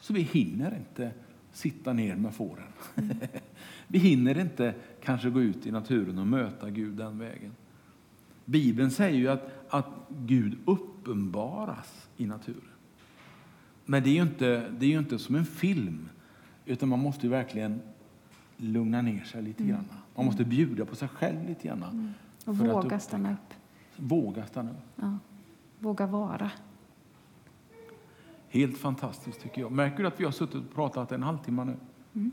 Så 0.00 0.12
vi 0.12 0.20
hinner 0.20 0.76
inte 0.76 1.10
sitta 1.52 1.92
ner 1.92 2.16
med 2.16 2.34
fåren. 2.34 2.72
vi 3.86 3.98
hinner 3.98 4.38
inte 4.38 4.74
kanske 5.02 5.30
gå 5.30 5.40
ut 5.40 5.66
i 5.66 5.70
naturen 5.70 6.18
och 6.18 6.26
möta 6.26 6.70
Gud 6.70 6.94
den 6.94 7.18
vägen. 7.18 7.52
Bibeln 8.44 8.90
säger 8.90 9.18
ju 9.18 9.28
att, 9.28 9.50
att 9.68 9.88
Gud 10.08 10.58
uppenbaras 10.64 12.08
i 12.16 12.26
naturen. 12.26 12.72
Men 13.84 14.02
det 14.02 14.10
är 14.10 14.14
ju 14.14 14.22
inte, 14.22 14.70
det 14.78 14.86
är 14.86 14.90
ju 14.90 14.98
inte 14.98 15.18
som 15.18 15.34
en 15.34 15.46
film 15.46 16.08
utan 16.68 16.88
man 16.88 16.98
måste 16.98 17.28
verkligen 17.28 17.80
lugna 18.56 19.02
ner 19.02 19.24
sig 19.24 19.42
lite 19.42 19.62
mm. 19.62 19.74
grann. 19.74 19.84
Man 20.14 20.26
måste 20.26 20.44
bjuda 20.44 20.84
på 20.84 20.96
sig 20.96 21.08
själv 21.08 21.48
lite 21.48 21.68
grann. 21.68 21.82
Mm. 21.82 22.12
Och 22.44 22.58
våga 22.58 22.96
att 22.96 23.02
stanna 23.02 23.32
upp. 23.32 23.54
Våga 23.96 24.46
stanna 24.46 24.70
upp. 24.70 24.76
Ja. 24.96 25.18
Våga 25.78 26.06
vara. 26.06 26.50
Helt 28.48 28.78
fantastiskt 28.78 29.40
tycker 29.40 29.60
jag. 29.60 29.72
Märker 29.72 30.02
du 30.02 30.06
att 30.06 30.20
vi 30.20 30.24
har 30.24 30.32
suttit 30.32 30.54
och 30.54 30.74
pratat 30.74 31.12
en 31.12 31.22
halvtimme 31.22 31.64
nu? 31.64 31.76
Mm. 32.14 32.32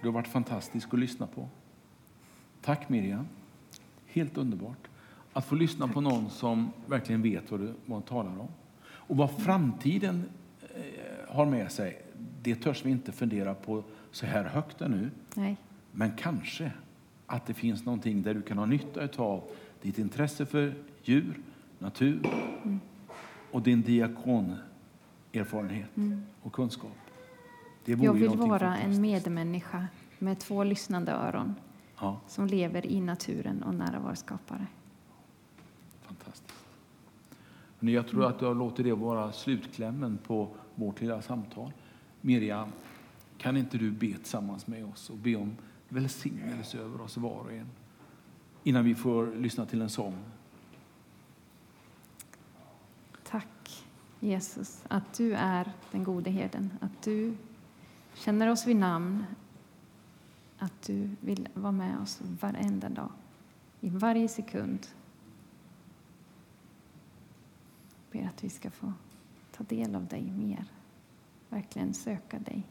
Det 0.00 0.08
har 0.08 0.12
varit 0.12 0.28
fantastiskt 0.28 0.92
att 0.92 0.98
lyssna 0.98 1.26
på. 1.26 1.48
Tack 2.62 2.88
Miriam. 2.88 3.26
Helt 4.06 4.38
underbart 4.38 4.88
att 5.32 5.44
få 5.44 5.54
lyssna 5.54 5.86
Tack. 5.86 5.94
på 5.94 6.00
någon 6.00 6.30
som 6.30 6.72
verkligen 6.86 7.22
vet 7.22 7.50
vad 7.50 7.60
du 7.60 7.74
vad 7.86 8.06
talar 8.06 8.40
om. 8.40 8.48
Och 8.84 9.16
vad 9.16 9.30
framtiden 9.30 10.24
eh, 10.74 11.34
har 11.34 11.46
med 11.46 11.72
sig, 11.72 12.02
det 12.42 12.54
törs 12.54 12.84
vi 12.84 12.90
inte 12.90 13.12
fundera 13.12 13.54
på 13.54 13.82
så 14.10 14.26
här 14.26 14.44
högt 14.44 14.80
ännu. 14.80 15.10
Nej. 15.34 15.56
Men 15.92 16.16
kanske 16.16 16.72
att 17.26 17.46
det 17.46 17.54
finns 17.54 17.84
någonting 17.84 18.22
där 18.22 18.34
du 18.34 18.42
kan 18.42 18.58
ha 18.58 18.66
nytta 18.66 19.22
av 19.22 19.42
ditt 19.82 19.98
intresse 19.98 20.46
för 20.46 20.74
djur, 21.02 21.40
natur 21.78 22.26
mm. 22.64 22.80
och 23.52 23.62
din 23.62 23.82
diakonerfarenhet 23.82 25.96
mm. 25.96 26.22
och 26.42 26.52
kunskap. 26.52 26.96
Jag 27.84 28.12
vill 28.12 28.28
vara 28.28 28.76
en 28.76 29.00
medmänniska 29.00 29.86
med 30.18 30.38
två 30.38 30.64
lyssnande 30.64 31.12
öron 31.12 31.54
ja. 32.00 32.20
som 32.26 32.46
lever 32.46 32.86
i 32.86 33.00
naturen 33.00 33.62
och 33.62 33.74
nära 33.74 34.00
vår 34.00 34.14
skapare. 34.14 34.66
Fantastiskt. 36.02 36.54
Jag 37.80 38.08
tror 38.08 38.24
att 38.24 38.42
jag 38.42 38.56
låter 38.56 38.84
det 38.84 38.92
vara 38.92 39.32
slutklämmen 39.32 40.18
på 40.26 40.48
vårt 40.74 41.00
lilla 41.00 41.22
samtal. 41.22 41.72
Miriam, 42.20 42.68
kan 43.38 43.56
inte 43.56 43.78
du 43.78 43.90
be 43.90 44.12
tillsammans 44.12 44.66
med 44.66 44.84
oss 44.84 45.10
och 45.10 45.16
be 45.16 45.36
om 45.36 45.56
välsignelse 45.88 46.78
över 46.78 47.00
oss 47.00 47.16
var 47.16 47.40
och 47.40 47.52
en 47.52 47.66
innan 48.62 48.84
vi 48.84 48.94
får 48.94 49.34
lyssna 49.34 49.66
till 49.66 49.82
en 49.82 49.90
sång? 49.90 50.18
Tack 53.24 53.84
Jesus 54.20 54.84
att 54.88 55.14
du 55.14 55.34
är 55.34 55.72
den 55.90 56.04
gode 56.04 56.30
herden, 56.30 56.70
att 56.80 57.02
du 57.02 57.36
känner 58.14 58.50
oss 58.50 58.66
vid 58.66 58.76
namn, 58.76 59.24
att 60.58 60.82
du 60.82 61.10
vill 61.20 61.48
vara 61.54 61.72
med 61.72 61.98
oss 61.98 62.20
varenda 62.40 62.88
dag, 62.88 63.10
i 63.80 63.88
varje 63.88 64.28
sekund. 64.28 64.86
Jag 68.10 68.22
ber 68.22 68.28
att 68.28 68.44
vi 68.44 68.48
ska 68.48 68.70
få 68.70 68.92
ta 69.52 69.64
del 69.64 69.94
av 69.94 70.06
dig 70.06 70.22
mer, 70.22 70.64
verkligen 71.48 71.94
söka 71.94 72.38
dig. 72.38 72.66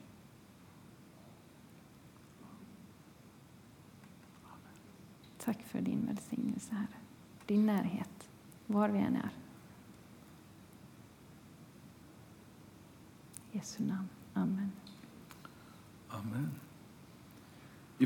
Tack 5.38 5.62
för 5.64 5.82
din 5.82 6.06
välsignelse, 6.06 6.76
Herre. 6.76 6.98
Din 7.46 7.66
närhet, 7.66 8.30
var 8.66 8.90
vi 8.90 9.00
än 9.00 9.16
är. 9.16 9.30
I 13.52 13.58
Jesu 13.58 13.84
namn. 13.84 14.08
Amen. 14.34 14.72